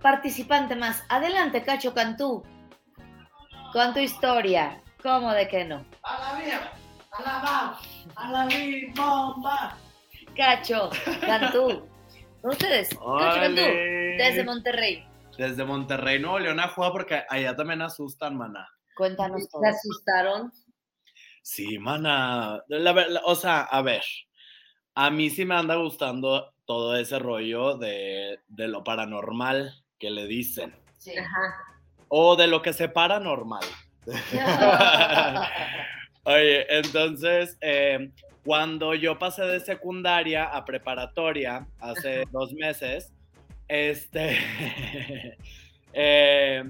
[0.02, 1.04] participante más.
[1.10, 2.44] Adelante, Cacho Cantú,
[3.74, 4.82] con tu historia.
[5.04, 5.86] ¿Cómo de que no?
[6.04, 6.72] A la mía,
[7.12, 7.80] a la va,
[8.16, 9.78] a la mi bomba.
[10.36, 10.90] Cacho
[11.22, 11.88] Cantú.
[12.48, 12.90] Con ustedes,
[14.18, 15.06] desde Monterrey.
[15.38, 18.70] Desde Monterrey, Nuevo León a jugar porque allá también asustan, mana.
[18.96, 19.62] Cuéntanos todo.
[19.64, 20.54] ¿Se asustaron?
[21.42, 22.64] Sí, mana.
[22.70, 24.02] La ver- la- o sea, a ver,
[24.96, 30.26] a mí sí me anda gustando todo ese rollo de, de lo paranormal que le
[30.26, 30.74] dicen.
[30.98, 31.18] Sí.
[31.18, 31.54] Ajá.
[32.08, 33.66] O de lo que se paranormal.
[36.24, 38.10] Oye, entonces, eh,
[38.48, 43.12] cuando yo pasé de secundaria a preparatoria hace dos meses,
[43.68, 44.38] este,
[45.94, 46.64] eh,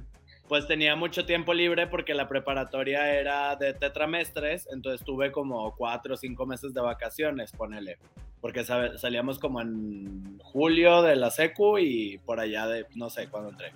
[0.47, 6.15] pues tenía mucho tiempo libre porque la preparatoria era de tetramestres, entonces tuve como cuatro
[6.15, 7.99] o cinco meses de vacaciones, ponele,
[8.41, 13.51] porque salíamos como en julio de la secu y por allá de, no sé cuándo
[13.51, 13.71] entré.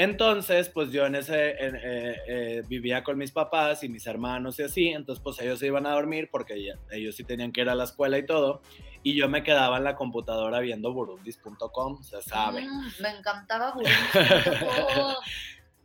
[0.00, 4.62] Entonces, pues yo en ese eh, eh, vivía con mis papás y mis hermanos y
[4.62, 7.68] así, entonces pues ellos se iban a dormir porque ya- ellos sí tenían que ir
[7.68, 8.62] a la escuela y todo,
[9.02, 12.62] y yo me quedaba en la computadora viendo burundis.com, se sabe.
[12.64, 13.90] Mm, me encantaba Burundi.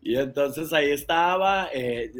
[0.04, 2.12] Y entonces ahí estaba, eh,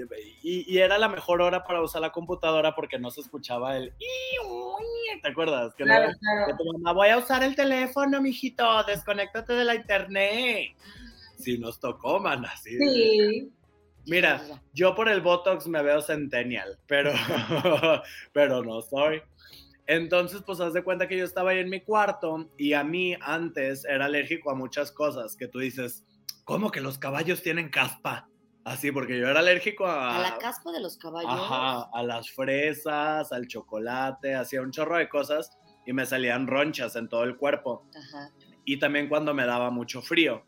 [0.42, 3.94] y, y era la mejor hora para usar la computadora porque no se escuchaba el...
[5.22, 5.76] ¿Te acuerdas?
[5.76, 6.58] Que, no- Claro, que claro.
[6.58, 10.72] tu mamá, voy a usar el teléfono, mijito, desconéctate de la internet.
[11.44, 12.78] Sí, nos tocó, man, así.
[12.78, 13.52] Sí.
[14.06, 14.42] Mira,
[14.74, 17.14] yo por el Botox me veo centennial, pero,
[18.34, 19.22] pero no soy.
[19.86, 23.16] Entonces, pues haz de cuenta que yo estaba ahí en mi cuarto y a mí
[23.22, 26.06] antes era alérgico a muchas cosas que tú dices,
[26.46, 28.30] ¿cómo que los caballos tienen caspa?
[28.66, 30.18] Así, porque yo era alérgico a...
[30.18, 31.30] A la caspa de los caballos.
[31.30, 35.52] Ajá, a las fresas, al chocolate, hacía un chorro de cosas
[35.86, 38.32] y me salían ronchas en todo el cuerpo Ajá.
[38.64, 40.46] y también cuando me daba mucho frío.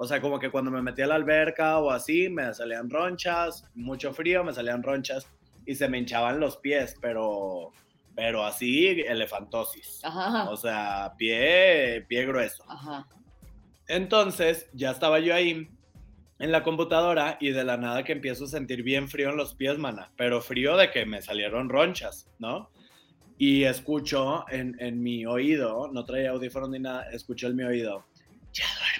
[0.00, 3.64] O sea, como que cuando me metía a la alberca o así, me salían ronchas,
[3.74, 5.26] mucho frío, me salían ronchas
[5.66, 7.72] y se me hinchaban los pies, pero,
[8.14, 10.00] pero así, elefantosis.
[10.04, 10.48] Ajá.
[10.50, 12.62] O sea, pie, pie grueso.
[12.68, 13.08] Ajá.
[13.88, 15.68] Entonces, ya estaba yo ahí
[16.38, 19.56] en la computadora y de la nada que empiezo a sentir bien frío en los
[19.56, 22.70] pies, mana, pero frío de que me salieron ronchas, ¿no?
[23.36, 28.04] Y escucho en, en mi oído, no traía audífonos ni nada, escucho en mi oído,
[28.52, 28.97] ya duérmete.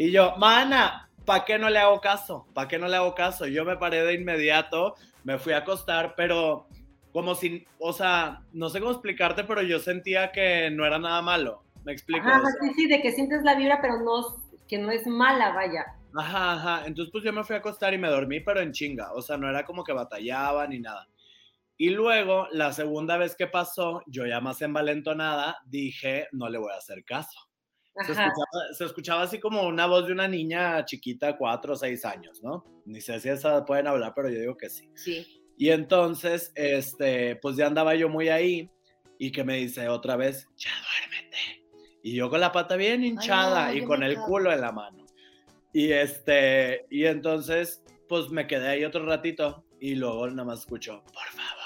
[0.00, 2.46] Y yo, mana, ¿para qué no le hago caso?
[2.54, 3.48] ¿Para qué no le hago caso?
[3.48, 6.68] Yo me paré de inmediato, me fui a acostar, pero
[7.12, 11.20] como si, o sea, no sé cómo explicarte, pero yo sentía que no era nada
[11.20, 11.64] malo.
[11.84, 12.28] ¿Me explico?
[12.28, 15.04] Ajá, O sea, sí, sí, de que sientes la vibra, pero no, que no es
[15.08, 15.84] mala, vaya.
[16.14, 16.86] Ajá, ajá.
[16.86, 19.12] Entonces, pues yo me fui a acostar y me dormí, pero en chinga.
[19.14, 21.08] O sea, no era como que batallaba ni nada.
[21.76, 26.70] Y luego, la segunda vez que pasó, yo ya más envalentonada, dije, no le voy
[26.72, 27.47] a hacer caso.
[28.06, 32.04] Se escuchaba, se escuchaba así como una voz de una niña chiquita, cuatro o seis
[32.04, 32.64] años, ¿no?
[32.84, 34.90] Ni sé si esa pueden hablar, pero yo digo que sí.
[34.94, 35.26] Sí.
[35.56, 38.70] Y entonces, este, pues ya andaba yo muy ahí
[39.18, 41.66] y que me dice otra vez, ya duérmete.
[42.02, 44.26] Y yo con la pata bien hinchada no, y con el cago.
[44.26, 45.04] culo en la mano.
[45.72, 51.02] Y este, y entonces, pues me quedé ahí otro ratito y luego nada más escucho,
[51.12, 51.57] por favor.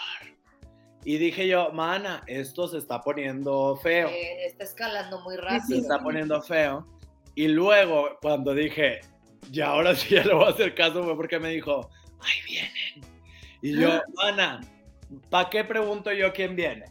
[1.05, 5.81] Y dije yo, mana, esto se está poniendo feo Eh, está escalando muy se rápido.
[5.81, 6.87] está poniendo feo.
[7.35, 9.01] Y luego, cuando dije,
[9.51, 13.13] ya ahora sí ya le voy a hacer caso, fue porque me dijo, ahí vienen.
[13.63, 14.61] Y yo, Ana,
[15.31, 16.85] ¿para qué pregunto yo quién viene?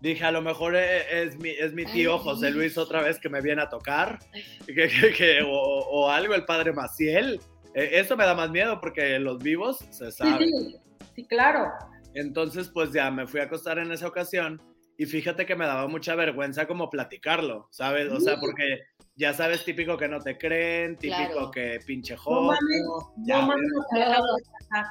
[0.00, 2.52] Dije, a lo mejor e- es, mi, es mi tío Ay, José sí.
[2.54, 4.18] Luis otra vez que me viene a tocar,
[4.66, 7.40] que, que- que- o, o algo, el padre Maciel.
[7.74, 10.46] Eh, Eso me da más miedo porque los vivos se Sí, sabe.
[10.46, 10.76] sí,
[11.16, 11.70] sí, claro.
[12.14, 14.60] Entonces, pues ya me fui a acostar en esa ocasión
[14.98, 18.10] y fíjate que me daba mucha vergüenza como platicarlo, ¿sabes?
[18.12, 18.80] O sea, porque
[19.16, 21.50] ya sabes, típico que no te creen, típico Claro.
[21.50, 22.42] que pinche No joto.
[22.42, 22.82] mames,
[23.24, 24.86] ya no mames le acabo de pasar.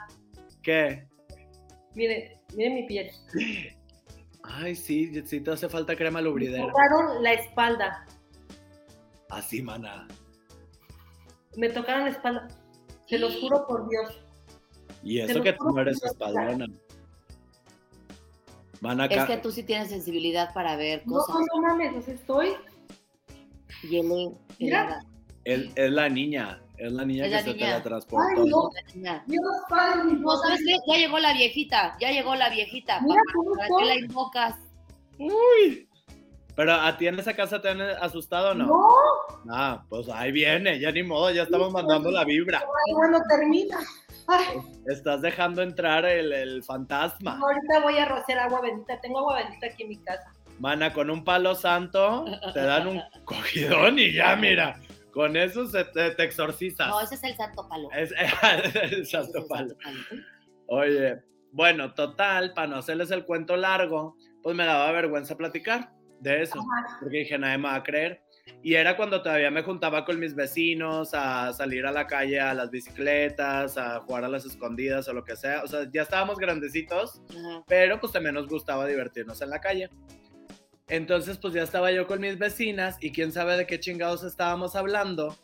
[0.63, 1.08] ¿Qué?
[1.95, 3.12] Mire, mire mi piel.
[4.43, 6.65] Ay, sí, sí te hace falta crema Me lubridera.
[6.67, 8.05] tocaron la espalda.
[9.29, 10.08] Así, mana.
[11.55, 12.47] Me tocaron la espalda.
[13.08, 14.23] Se los juro por Dios.
[15.03, 16.65] Y eso que tú no eres espaldona.
[18.82, 21.36] Van Es que tú sí tienes sensibilidad para ver No, cosas.
[21.54, 22.54] no mames, o sea, estoy.
[23.84, 25.02] Y él, Mira.
[25.44, 26.62] Es, es la niña.
[26.78, 27.68] Es la niña Es que la se niña.
[27.72, 28.26] teletransportó.
[28.42, 28.70] Ay, no.
[29.28, 30.76] Dios padre, mi No, ¿sabes qué?
[30.88, 33.02] Ya llegó la viejita, ya llegó la viejita.
[33.02, 34.56] Mira ¿Para, cómo para qué la invocas?
[35.18, 35.86] Uy.
[36.56, 38.65] Pero a ti en esa casa te han asustado o no?
[38.65, 38.88] No,
[39.50, 42.60] Ah, pues ahí viene, ya ni modo, ya estamos mandando la vibra.
[42.60, 43.78] ay, bueno, termina.
[44.32, 47.39] Ay, Estás dejando entrar el, el fantasma.
[47.39, 49.00] ahorita voy a rociar agua bendita.
[49.02, 50.32] Tengo agua bendita aquí en mi casa.
[50.60, 54.80] Mana, con un palo santo te dan un cogidón y ya, mira,
[55.13, 56.88] con eso se te, te exorcizas.
[56.89, 57.89] No, ese es el santo palo.
[57.92, 58.12] Es
[58.84, 59.70] el Ese es santo el palo.
[59.70, 60.22] santo palo.
[60.68, 66.44] Oye, bueno, total, para no hacerles el cuento largo, pues me daba vergüenza platicar de
[66.44, 66.62] eso.
[67.00, 68.22] Porque dije, nadie me va a creer.
[68.62, 72.53] Y era cuando todavía me juntaba con mis vecinos a salir a la calle a
[72.53, 75.63] las bicicletas, a jugar a las escondidas o lo que sea.
[75.63, 77.63] O sea, ya estábamos grandecitos, Ajá.
[77.67, 79.89] pero pues también nos gustaba divertirnos en la calle.
[80.88, 84.75] Entonces, pues ya estaba yo con mis vecinas y quién sabe de qué chingados estábamos
[84.75, 85.38] hablando,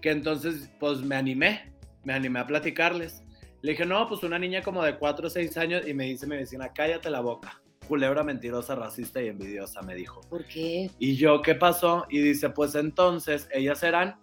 [0.00, 1.72] que entonces, pues me animé,
[2.04, 3.22] me animé a platicarles.
[3.62, 6.26] Le dije, no, pues una niña como de 4 o 6 años y me dice
[6.26, 7.61] mi vecina, cállate la boca.
[7.88, 10.20] Culebra mentirosa, racista y envidiosa, me dijo.
[10.30, 10.90] ¿Por qué?
[10.98, 12.06] Y yo, ¿qué pasó?
[12.08, 14.16] Y dice, pues entonces ellas eran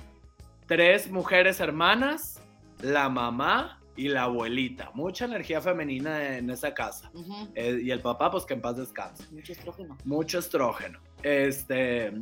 [0.65, 2.41] tres mujeres hermanas,
[2.81, 4.91] la mamá y la abuelita.
[4.93, 7.11] Mucha energía femenina en esa casa.
[7.53, 9.25] Eh, y el papá, pues que en paz descanse.
[9.31, 9.97] Mucho estrógeno.
[10.05, 10.99] Mucho estrógeno.
[11.21, 12.13] Este,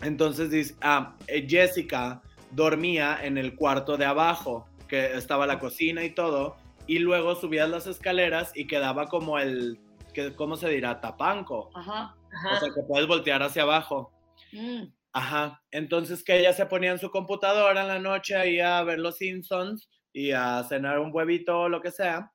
[0.00, 6.04] entonces dice, ah, eh, Jessica dormía en el cuarto de abajo, que estaba la cocina
[6.04, 9.78] y todo, y luego subías las escaleras y quedaba como el,
[10.10, 11.00] que, ¿cómo se dirá?
[11.00, 11.70] Tapanco.
[11.74, 12.16] Ajá.
[12.32, 12.56] Ajá.
[12.56, 14.12] O sea, que puedes voltear hacia abajo.
[14.52, 14.84] Mm.
[15.12, 15.62] Ajá.
[15.70, 19.16] Entonces que ella se ponía en su computadora en la noche ahí a ver los
[19.16, 22.32] Simpsons y a cenar un huevito o lo que sea.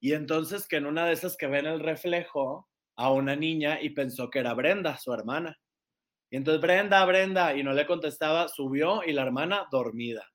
[0.00, 3.90] Y entonces que en una de esas que ven el reflejo a una niña y
[3.90, 5.58] pensó que era Brenda, su hermana.
[6.30, 10.26] Y entonces Brenda, Brenda, y no le contestaba, subió y la hermana dormida.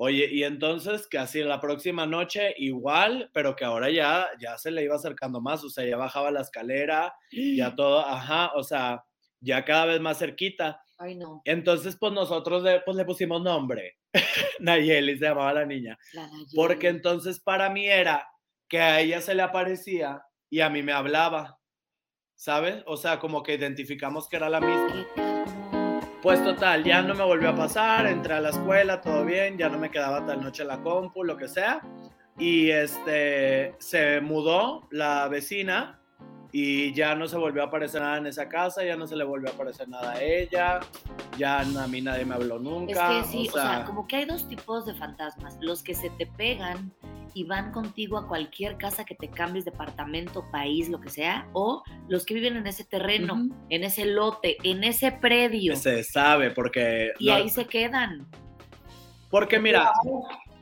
[0.00, 4.70] Oye, y entonces que así la próxima noche igual, pero que ahora ya, ya se
[4.70, 9.04] le iba acercando más, o sea, ya bajaba la escalera, ya todo, ajá, o sea,
[9.40, 10.80] ya cada vez más cerquita.
[10.98, 11.42] Ay, no.
[11.44, 13.96] Entonces, pues nosotros le, pues, le pusimos nombre.
[14.60, 15.98] Nayeli se llamaba la niña.
[16.12, 16.30] La.
[16.54, 18.24] Porque entonces para mí era
[18.68, 21.58] que a ella se le aparecía y a mí me hablaba.
[22.36, 22.84] ¿Sabes?
[22.86, 25.37] O sea, como que identificamos que era la misma.
[26.22, 29.68] Pues total, ya no me volvió a pasar, entré a la escuela, todo bien, ya
[29.68, 31.80] no me quedaba tal noche en la compu, lo que sea.
[32.36, 36.00] Y este, se mudó la vecina
[36.50, 39.22] y ya no se volvió a aparecer nada en esa casa, ya no se le
[39.22, 40.80] volvió a aparecer nada a ella,
[41.36, 43.08] ya a mí nadie me habló Es nunca.
[43.08, 45.56] que sí, o sea, como que hay dos tipos de fantasmas.
[45.60, 46.92] Los que se te pegan
[47.34, 51.82] y van contigo a cualquier casa que te cambies, departamento, país, lo que sea, o
[52.08, 53.54] los que viven en ese terreno, Ujú.
[53.70, 57.12] en ese lote, en ese predio, se sabe, porque...
[57.18, 58.26] y no- ahí se quedan.
[59.30, 59.92] Porque mira,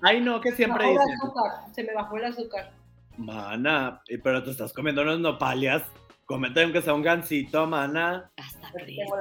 [0.02, 2.72] ay no, que siempre Bajó el dicen, azúcar, se me bajó el azúcar.
[3.16, 5.84] mana, pero te estás comiendo unos nopalias,
[6.24, 8.30] comete aunque sea un gansito, mana.
[8.36, 8.72] Hasta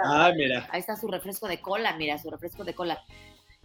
[0.03, 2.99] Ay, mira, Ahí está su refresco de cola, mira, su refresco de cola.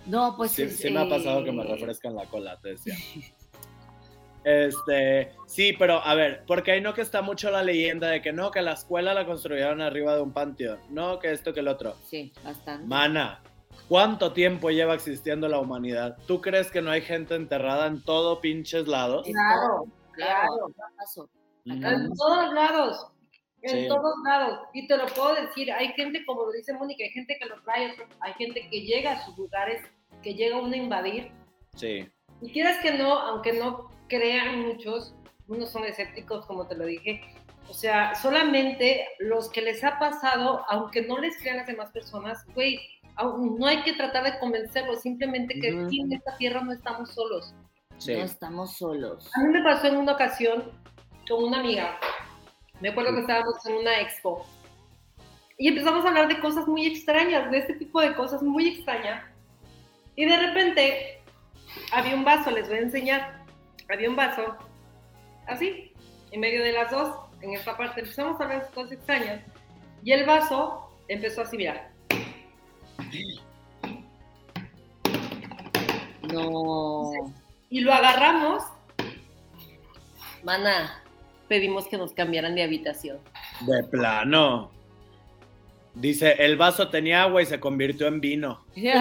[0.06, 2.70] No, pues sí, es, sí me ha pasado que me eh, refrescan la cola, te
[2.70, 2.94] decía.
[4.44, 8.32] Este, sí, pero a ver, porque ahí no que está mucho la leyenda de que
[8.32, 11.68] no, que la escuela la construyeron arriba de un panteón, no, que esto, que el
[11.68, 11.94] otro.
[12.06, 12.86] Sí, bastante.
[12.86, 13.42] Mana,
[13.88, 16.16] ¿cuánto tiempo lleva existiendo la humanidad?
[16.26, 19.26] ¿Tú crees que no hay gente enterrada en todo pinches lados?
[19.26, 20.72] Claro, claro.
[20.74, 20.92] claro.
[20.96, 21.28] paso.
[21.66, 23.06] En todos lados.
[23.62, 23.88] En Sí.
[23.88, 24.58] todos lados.
[24.72, 27.60] Y te lo puedo decir, hay gente, como lo dice Mónica, hay gente que lo
[27.62, 29.82] trae, hay gente que llega a sus lugares,
[30.22, 31.30] que llega uno a invadir.
[31.76, 32.08] Sí.
[32.40, 35.14] Y quieras que no, aunque no crean muchos,
[35.48, 37.22] unos son escépticos, como te lo dije.
[37.70, 42.44] O sea, solamente los que les ha pasado, aunque no les crean las demás personas,
[42.54, 42.78] güey,
[43.16, 47.54] no hay que tratar de convencerlos, simplemente que aquí en esta tierra no estamos solos.
[47.96, 48.14] Sí.
[48.14, 49.30] No estamos solos.
[49.34, 50.70] A mí me pasó en una ocasión
[51.26, 51.98] con una amiga.
[52.80, 54.46] Me acuerdo que estábamos en una expo
[55.58, 59.22] y empezamos a hablar de cosas muy extrañas, de este tipo de cosas muy extrañas.
[60.16, 61.22] Y de repente
[61.92, 63.39] había un vaso, les voy a enseñar.
[63.92, 64.56] Había un vaso
[65.46, 65.92] así,
[66.30, 68.00] en medio de las dos, en esta parte.
[68.00, 69.42] Empezamos a de cosas extrañas
[70.04, 71.90] y el vaso empezó así, mira.
[76.32, 77.12] No.
[77.68, 78.62] Y lo agarramos.
[80.44, 81.02] Mana,
[81.48, 83.18] pedimos que nos cambiaran de habitación.
[83.66, 84.70] De plano.
[85.94, 88.64] Dice, el vaso tenía agua y se convirtió en vino.
[88.76, 88.94] el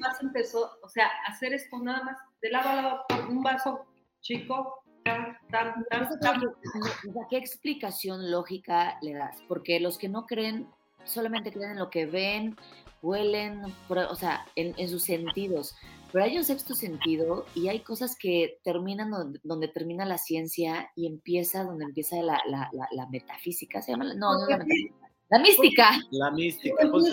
[0.00, 3.42] vaso empezó, o sea, a hacer esto nada más, de lado a lado, con un
[3.42, 3.80] vaso
[4.20, 6.40] chico, tan, tan, tan, O tan.
[6.40, 9.42] sea, ¿Qué explicación lógica le das?
[9.48, 10.68] Porque los que no creen
[11.04, 12.56] solamente creen en lo que ven,
[13.02, 15.74] huelen, o sea, en, en sus sentidos.
[16.12, 20.90] Pero hay un sexto sentido y hay cosas que terminan donde, donde termina la ciencia
[20.96, 23.82] y empieza donde empieza la, la- la- la metafísica.
[23.82, 24.04] ¿Se llama?
[24.04, 24.96] la- No, no es la metafísica.
[25.28, 25.90] La mística.
[26.12, 26.76] La mística.
[26.90, 27.04] pues,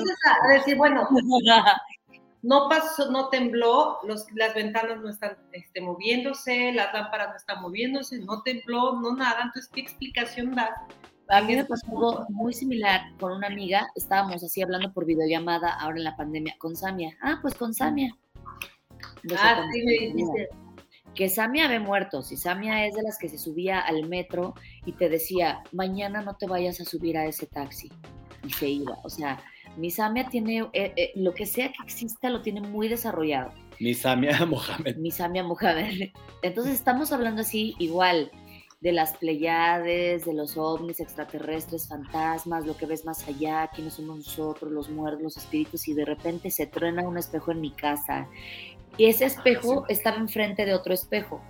[0.46, 1.08] a decir, bueno,
[2.44, 7.62] no pasó, no tembló, los, las ventanas no están este, moviéndose, las lámparas no están
[7.62, 9.44] moviéndose, no tembló, no nada.
[9.44, 10.70] Entonces, ¿qué explicación das?
[11.30, 13.88] A mí me pasó algo muy similar con una amiga.
[13.96, 17.18] Estábamos así hablando por videollamada ahora en la pandemia con Samia.
[17.22, 18.14] Ah, pues con Samia.
[19.24, 20.50] No sé Ah, sí, me dijiste.
[21.16, 24.54] que Samia ve muertos y Samia es de las que se subía al metro
[24.86, 27.90] y te decía, mañana no te vayas a subir a ese taxi.
[28.44, 29.00] y se iba.
[29.04, 29.40] O sea,
[29.78, 33.52] mi Samia tiene, eh, eh, lo que sea que exista, lo tiene muy desarrollado.
[33.80, 34.98] Mi Samia Mohamed.
[34.98, 36.10] Mi Samia Mohamed.
[36.42, 38.32] Entonces estamos hablando así igual
[38.82, 44.18] de las Pleiades, de los ovnis extraterrestres, fantasmas, lo que ves más allá, quiénes somos
[44.18, 48.28] nosotros, los muertos, los espíritus, y de repente se truena un espejo en mi casa.
[48.98, 51.42] Y ese espejo estaba enfrente de otro espejo,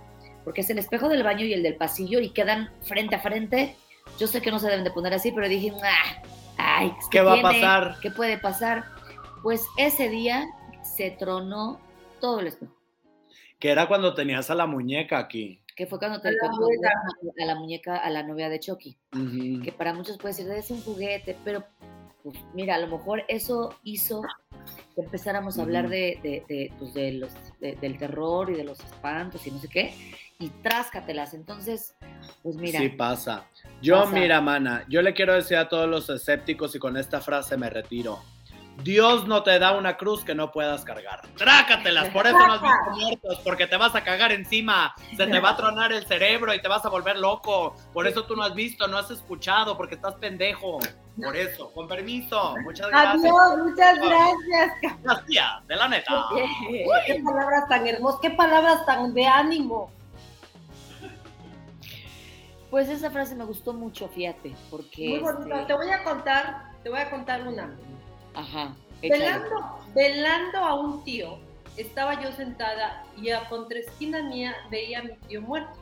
[0.44, 3.74] porque es el espejo del baño y el del pasillo y quedan frente a frente.
[4.18, 6.22] Yo sé que no se deben de poner así, pero dije, "Ah,
[6.58, 7.96] ay, ¿Qué va a pasar?
[8.02, 8.84] ¿Qué puede pasar?
[9.42, 10.46] Pues ese día
[10.82, 11.80] se tronó
[12.20, 12.72] todo el espejo.
[13.58, 15.60] Que era cuando tenías a la muñeca aquí.
[15.76, 16.38] Que fue cuando te A la
[17.42, 18.96] a la muñeca, a la novia de Chucky.
[19.62, 21.64] Que para muchos puede ser, es un juguete, pero
[22.22, 24.22] pues, mira, a lo mejor eso hizo
[24.94, 28.64] que empezáramos a hablar de, de, de, pues, de los, de- del terror y de
[28.64, 29.94] los espantos y no sé qué,
[30.44, 31.34] y tráscatelas.
[31.34, 31.94] Entonces,
[32.42, 33.44] pues mira, Sí pasa.
[33.80, 34.12] Yo, Pasa.
[34.12, 37.70] mira, mana, yo le quiero decir a todos los escépticos y con esta frase me
[37.70, 38.22] retiro.
[38.82, 41.22] Dios no te da una cruz que no puedas cargar.
[41.36, 45.38] Trácatelas, por eso no has visto muertos, porque te vas a cagar encima, se te
[45.38, 47.76] va a tronar el cerebro y te vas a volver loco.
[47.92, 50.80] Por eso tú no has visto, no has escuchado, porque estás pendejo.
[51.22, 52.56] Por eso, con permiso.
[52.64, 53.24] Muchas gracias.
[53.24, 55.00] Adiós, muchas gracias.
[55.02, 56.26] Gracias, de la neta.
[57.06, 59.92] Qué palabras tan hermosas, qué palabras tan de ánimo.
[62.74, 65.20] Pues esa frase me gustó mucho, fíjate, porque...
[65.20, 67.72] Muy este, Te voy a contar, te voy a contar una.
[68.34, 68.74] ajá.
[69.00, 71.38] Velando, velando a un tío,
[71.76, 75.78] estaba yo sentada y a contraesquina mía veía a mi tío muerto.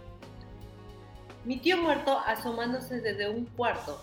[1.47, 3.99] Mi tío muerto asomándose desde un cuarto.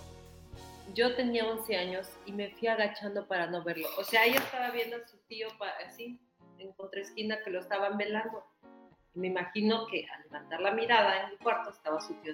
[0.96, 3.88] Yo tenía 11 años y me fui agachando para no verlo.
[4.00, 5.48] O sea, ella estaba viendo a su tío
[5.86, 6.20] así,
[6.58, 8.44] en contraesquina, que lo estaban velando.
[9.16, 12.34] Y me imagino que al levantar la mirada en el cuarto estaba su tío.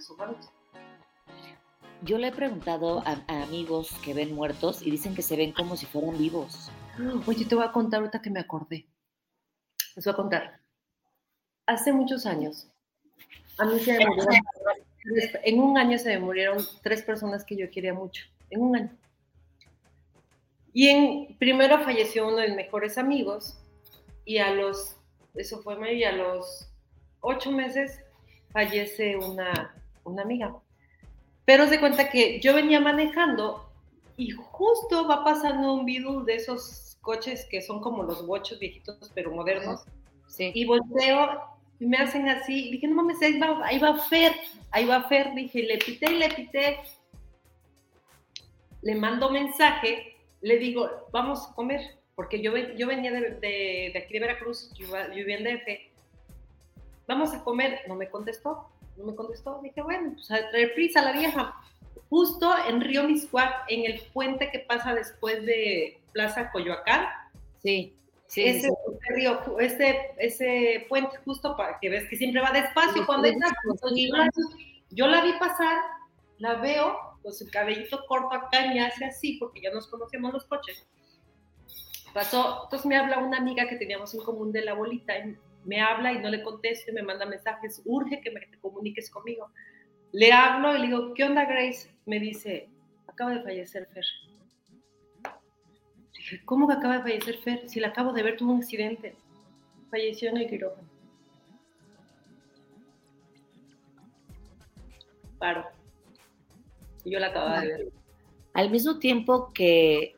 [2.02, 5.52] Yo le he preguntado a, a amigos que ven muertos y dicen que se ven
[5.54, 6.70] como si fueran vivos.
[7.28, 8.88] Oye, te voy a contar ahorita que me acordé.
[9.96, 10.60] Les voy a contar.
[11.66, 12.68] Hace muchos años,
[13.58, 14.36] a mí se me murieron,
[15.44, 18.98] en un año se me murieron tres personas que yo quería mucho, en un año.
[20.74, 23.58] Y en, primero falleció uno de mis mejores amigos
[24.26, 24.98] y a los,
[25.36, 26.70] eso fue medio, y a los
[27.22, 28.00] ocho meses
[28.52, 30.56] fallece una, una amiga.
[31.46, 33.70] Pero se cuenta que yo venía manejando
[34.18, 39.12] y justo va pasando un Beetle de esos coches que son como los bochos viejitos
[39.14, 39.84] pero modernos
[40.28, 40.52] Sí.
[40.56, 41.42] y volteo
[41.80, 42.72] y me hacen así.
[42.72, 44.34] Dije, no mames, ahí va, ahí va Fer,
[44.72, 45.34] ahí va Fer.
[45.36, 46.80] Dije, le pité y le pité.
[48.82, 51.82] Le mando mensaje, le digo, vamos a comer,
[52.16, 55.68] porque yo, yo venía de, de- de aquí de Veracruz, yo, yo vivía en DF.
[57.08, 59.60] Vamos a comer, no me contestó, no me contestó.
[59.62, 61.54] Dije, bueno, pues a traer prisa la vieja.
[62.10, 67.06] Justo en Río Miscuac, en el puente que pasa después de Plaza Coyoacán,
[67.62, 67.96] Sí,
[68.28, 68.74] sí, ese, sí.
[69.10, 73.52] río, ese, ese puente justo para que ves que siempre va despacio Sí, cuando entras,
[73.94, 74.30] sí, yo la-
[74.92, 75.78] yo la vi pasar,
[76.38, 80.32] la veo con su cabellito corto acá y me hace así porque ya nos conocemos
[80.32, 80.86] los coches.
[82.16, 85.36] Pasó, entonces me habla una amiga que teníamos en común de la bolita, y
[85.66, 89.12] me habla y no le contesto y me manda mensajes, urge que me te comuniques
[89.12, 89.52] conmigo.
[90.14, 91.94] Le hablo y le digo, ¿qué onda Grace?
[92.06, 92.70] Me dice,
[93.06, 94.06] acaba de fallecer Fer.
[96.14, 97.68] Dije, ¿cómo que acaba de fallecer Fer?
[97.68, 99.18] Si la acabo de ver, tuvo un accidente.
[99.92, 100.88] Falleció en el quirófano.
[105.38, 105.66] Paro.
[107.04, 107.92] Y yo la acababa de ver.
[108.54, 110.16] Al mismo tiempo que,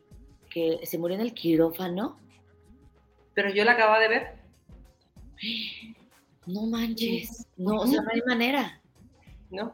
[0.57, 2.17] que se murió en el quirófano,
[3.35, 4.35] Pero yo la acababa de ver.
[6.47, 7.45] no manches.
[7.57, 8.81] No, o sea, no hay manera.
[9.51, 9.71] ¿no?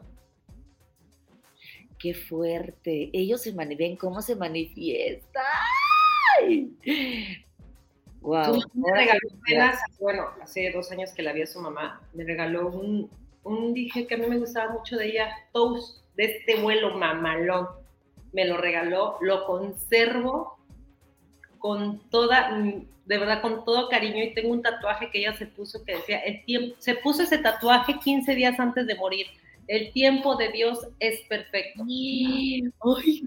[1.98, 3.08] Qué fuerte.
[3.14, 5.40] Ellos se ven cómo se manifiesta.
[6.38, 6.70] ¡Ay!
[8.20, 8.62] Wow.
[8.74, 12.68] Me regaló apenas, bueno, hace dos años que la vi a su mamá, me regaló
[12.68, 13.10] un,
[13.42, 17.68] un dije que a mí me gustaba mucho de ella, toast, de este vuelo mamalón.
[18.34, 20.53] Me lo regaló, lo conservo
[21.64, 25.46] con toda, mm, de verdad, con todo cariño y tengo un tatuaje que ella se
[25.46, 29.28] puso que decía, el tiempo, se puso ese tatuaje 15 días antes de morir.
[29.66, 31.82] El tiempo de Dios es perfecto.
[31.88, 32.70] ¡Ay,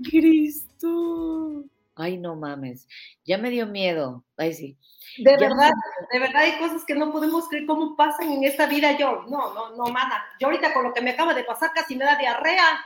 [0.08, 1.64] Cristo!
[1.96, 2.88] Ay, no mames.
[3.26, 4.24] Ya me dio miedo.
[4.38, 4.78] Ay, sí.
[5.18, 5.72] De Ya verdad,
[6.14, 8.96] de verdad hay cosas que no podemos creer cómo pasan en esta vida.
[9.00, 10.24] Yo, no, no, no, mana.
[10.40, 12.86] Yo ahorita con lo que me acaba de pasar casi me da diarrea.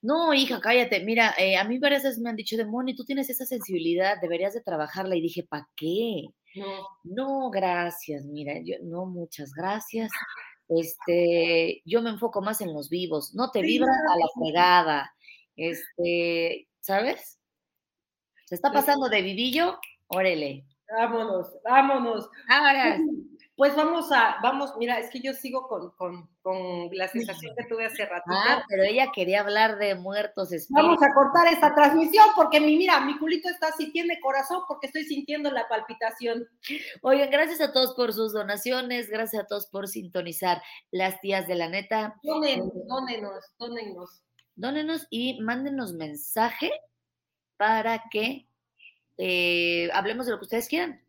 [0.00, 1.04] No, hija, cállate.
[1.04, 4.20] Mira, eh, a mí varias veces me han dicho, de Moni, tú tienes esa sensibilidad,
[4.20, 5.16] deberías de trabajarla.
[5.16, 6.26] Y dije, ¿para qué?
[6.54, 10.10] No, No, gracias, mira, yo no, muchas gracias.
[10.68, 14.26] Este, yo me enfoco más en los vivos, no te Sí, vibra no, a la
[14.26, 14.40] sí.
[14.40, 15.14] fregada.
[15.56, 17.38] Este, ¿sabes?
[18.46, 19.78] Se está pasando de vivillo,
[20.08, 20.64] órale.
[20.98, 22.28] Vámonos, vámonos.
[22.48, 22.98] Ahora,
[23.62, 27.62] Pues vamos a, vamos, mira, es que yo sigo con, con, con la sensación que
[27.66, 28.34] tuve hace ratito.
[28.34, 30.84] ah, pero ella quería hablar de muertos espíritus.
[30.84, 34.88] Vamos a cortar esta transmisión porque mi, mira, mi culito está así, tiene corazón porque
[34.88, 36.48] estoy sintiendo la palpitación.
[37.02, 40.60] Oigan, gracias a todos por sus donaciones, gracias a todos por sintonizar
[40.90, 42.16] las tías de la neta.
[42.24, 44.22] Dónenos, dónenos, dónenos.
[44.56, 46.72] Dónenos y mándenos mensaje
[47.56, 48.48] para que
[49.18, 51.01] eh, hablemos de lo que ustedes quieran.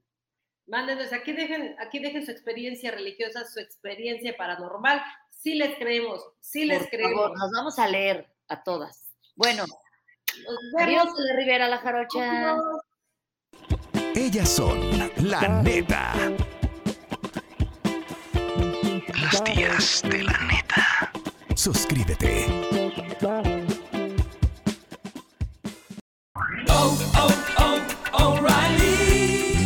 [0.68, 5.02] Mándenos, aquí dejen, aquí dejen su experiencia religiosa, su experiencia paranormal.
[5.30, 7.14] Sí les creemos, sí les Por creemos.
[7.22, 9.14] favor, nos vamos a leer a todas.
[9.36, 11.18] Bueno, Nos adiós, vemos.
[11.18, 12.58] de Rivera La Jarocha.
[14.16, 14.80] Ellas son
[15.30, 16.14] la neta.
[19.22, 21.12] Las tías de la neta.
[21.56, 22.46] Suscríbete.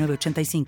[0.00, 0.66] 906985.